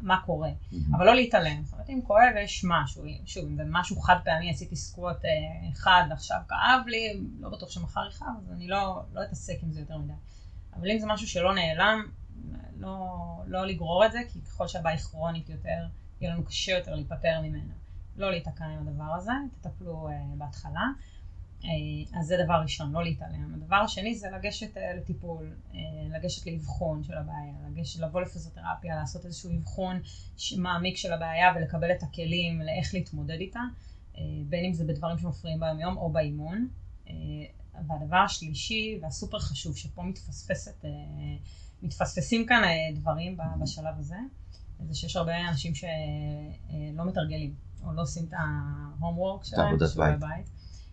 [0.00, 0.50] מה קורה,
[0.96, 4.50] אבל לא להתעלם, זאת אומרת אם כואב יש משהו, שוב אם זה משהו חד פעמי
[4.50, 5.24] עשיתי סקווט
[5.72, 9.80] אחד ועכשיו כאב לי, לא בטוח שמחר יכאב אז אני לא, לא אתעסק עם זה
[9.80, 10.12] יותר מדי,
[10.76, 12.06] אבל אם זה משהו שלא נעלם,
[12.76, 13.06] לא,
[13.46, 15.86] לא לגרור את זה כי ככל שהבעיה היא כרונית יותר,
[16.20, 17.72] יהיה לנו קשה יותר להיפטר ממנה,
[18.16, 20.08] לא להיתקע עם הדבר הזה, תטפלו
[20.38, 20.86] בהתחלה.
[21.64, 23.54] אה, אז זה דבר ראשון, לא להתעלם.
[23.54, 25.78] הדבר השני זה לגשת אה, לטיפול, אה,
[26.10, 30.00] לגשת לאבחון של הבעיה, לגשת, לבוא לפיזיותרפיה, לעשות איזשהו אבחון
[30.56, 33.60] מעמיק של הבעיה ולקבל את הכלים לאיך להתמודד איתה,
[34.48, 36.68] בין אם זה בדברים שמפריעים ביום יום או באימון.
[37.88, 40.84] והדבר השלישי והסופר חשוב שפה מתפספסת,
[41.82, 42.62] מתפספסים כאן
[42.94, 44.16] דברים בשלב הזה,
[44.88, 47.54] זה שיש הרבה אנשים שלא מתרגלים
[47.84, 50.50] או לא עושים את ה-homework שלהם, שיעורי בית.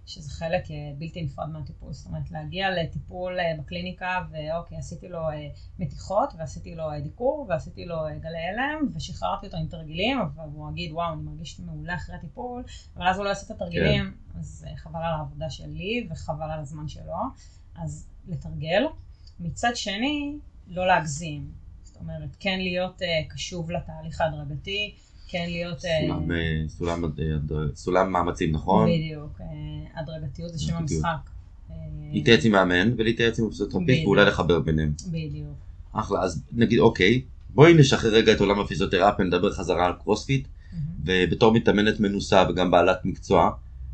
[0.10, 5.30] שזה חלק אה, בלתי נפרד מהטיפול, זאת אומרת להגיע לטיפול אה, בקליניקה ואוקיי עשיתי לו
[5.30, 5.50] אה,
[5.80, 11.14] מתיחות ועשיתי לו דיקור ועשיתי לו גלי הלם ושחררתי אותו עם תרגילים והוא יגיד וואו
[11.14, 12.64] אני מרגיש מעולה אחרי הטיפול
[12.98, 14.14] אבל אז הוא לא יעשה את התרגילים.
[14.34, 14.40] כן.
[14.40, 17.16] אז חבל על העבודה שלי וחבל על הזמן שלו.
[17.76, 18.84] אז לתרגל.
[19.40, 20.38] מצד שני
[20.68, 21.52] לא להגזים.
[21.84, 24.96] זאת אומרת כן להיות קשוב לתהליך ההדרגתי
[25.30, 25.80] כן להיות...
[25.80, 28.90] סולם, אה, סולם, אה, סולם מאמצים, נכון?
[28.90, 31.30] בדיוק, אה, הדרגתיות זה שם המשחק.
[32.12, 34.94] להתייעץ עם מאמן ולהתייעץ עם פיזיותרפיסט ואולי לחבר ביניהם.
[35.08, 35.54] בדיוק.
[35.94, 40.48] אחלה, אז נגיד אוקיי, בואי נשחרר רגע את עולם הפיזיותרפיה, נדבר חזרה על קרוספיט,
[41.06, 43.52] ובתור מתאמנת מנוסה וגם בעלת מקצוע,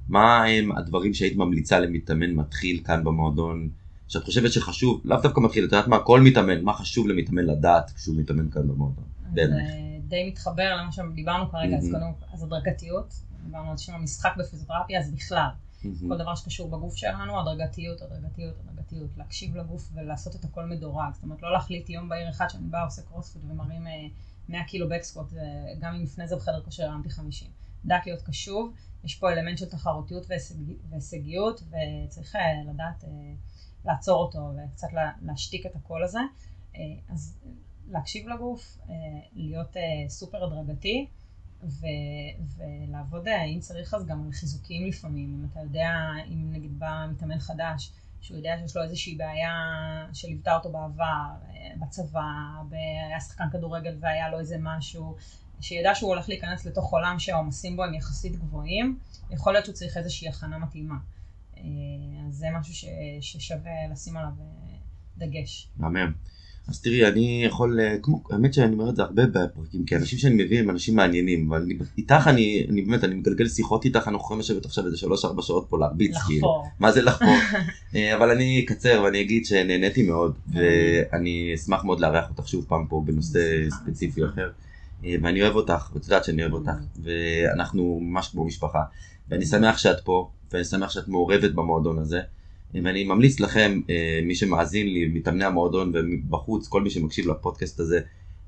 [0.09, 3.69] מה הם הדברים שהיית ממליצה למתאמן מתחיל כאן במועדון,
[4.07, 7.91] שאת חושבת שחשוב, לאו דווקא מתחיל, את יודעת מה, כל מתאמן, מה חשוב למתאמן לדעת
[7.95, 9.94] כשהוא מתאמן כאן במועדון, בעינייך.
[10.07, 13.13] די מתחבר למה שדיברנו כרגע, אז קודם כל, אז הדרגתיות,
[13.45, 15.49] דיברנו על שם המשחק בפיזיותרפיה, אז בכלל,
[15.81, 21.23] כל דבר שקשור בגוף שלנו, הדרגתיות, הדרגתיות, הדרגתיות, להקשיב לגוף ולעשות את הכל מדורג, זאת
[21.23, 23.83] אומרת לא להחליט יום בהיר אחד שאני באה עושה קרוספיט ומרים
[24.49, 25.33] 100 אה, קילו בקסקוט,
[25.79, 27.47] גם אם לפני זה בחדר כושר הרמתי 50.
[27.85, 30.27] דק להיות קשוב, יש פה אלמנט של תחרותיות
[30.91, 32.41] והישגיות וצריך אה,
[32.73, 33.09] לדעת אה,
[33.85, 34.87] לעצור אותו וקצת
[35.21, 36.19] להשתיק את הקול הזה.
[37.09, 37.37] אז
[37.89, 38.93] להקשיב לגוף, אה,
[39.33, 41.07] להיות אה, סופר הדרגתי
[41.63, 41.85] ו,
[42.55, 45.91] ולעבוד, אה, אם צריך אז גם חיזוקים לפעמים, אם אתה יודע,
[46.27, 49.51] אם נגיד בא מתאמן חדש, שהוא יודע שיש לו איזושהי בעיה
[50.13, 51.29] שליוותה אותו בעבר,
[51.79, 52.21] בצבא,
[52.71, 55.15] היה שחקן כדורגל והיה לו איזה משהו,
[55.61, 59.97] שידע שהוא הולך להיכנס לתוך עולם שהעומסים בו הם יחסית גבוהים, יכול להיות שהוא צריך
[59.97, 60.95] איזושהי הכנה מתאימה.
[62.27, 62.85] אז זה משהו ש,
[63.21, 64.33] ששווה לשים עליו
[65.17, 65.69] דגש.
[65.77, 66.13] מהמם.
[66.67, 70.19] אז תראי, אני יכול, אה, כמו, האמת שאני אומר את זה הרבה בפרקים, כי אנשים
[70.19, 73.97] שאני מביא הם אנשים מעניינים, אבל אני, איתך אני, אני באמת, אני מגלגל שיחות איתך,
[73.97, 76.27] אנחנו יכולים לשבת עכשיו איזה 3-4 שעות פה להרביץ, לחפור.
[76.27, 77.35] כאילו, מה זה לחפור?
[77.95, 82.85] אה, אבל אני אקצר ואני אגיד שנהניתי מאוד, ואני אשמח מאוד לארח אותך שוב פעם
[82.89, 84.51] פה בנושא ספציפי אחר,
[85.05, 86.71] אה, ואני אוהב אותך, ואת יודעת שאני אוהב אותך,
[87.03, 88.83] ואנחנו ממש כמו משפחה,
[89.29, 92.21] ואני שמח שאת פה, ואני שמח שאת מעורבת במועדון הזה.
[92.83, 97.99] ואני ממליץ לכם, אה, מי שמאזין לי, מתאמני המועדון ובחוץ, כל מי שמקשיב לפודקאסט הזה,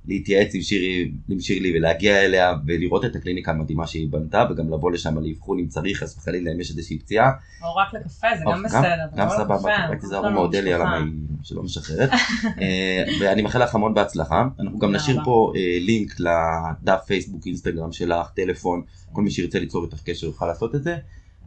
[0.08, 4.92] להתייעץ עם שירי, עם שירלי ולהגיע אליה ולראות את הקליניקה המדהימה שהיא בנתה וגם לבוא
[4.92, 7.32] לשם לאבחון אם צריך, אז וחלילה אם יש איזושהי פציעה.
[7.64, 9.06] או רק לקפה, זה גם בסדר.
[9.16, 11.06] גם סבבה, ראיתי זה ארומה מודה לי למה היא
[11.44, 12.10] שלא משחררת.
[12.62, 14.48] אה, ואני מאחל לך המון בהצלחה.
[14.60, 19.86] אנחנו גם נשאיר פה אה, לינק לדף פייסבוק, אינסטגרם שלך, טלפון, כל מי שירצה ליצור
[19.86, 20.98] איתך קשר יוכל לעשות את זה.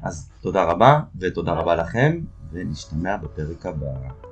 [0.03, 2.21] אז תודה רבה ותודה רבה לכם.
[2.53, 4.30] ונשתמע בפרק הבא.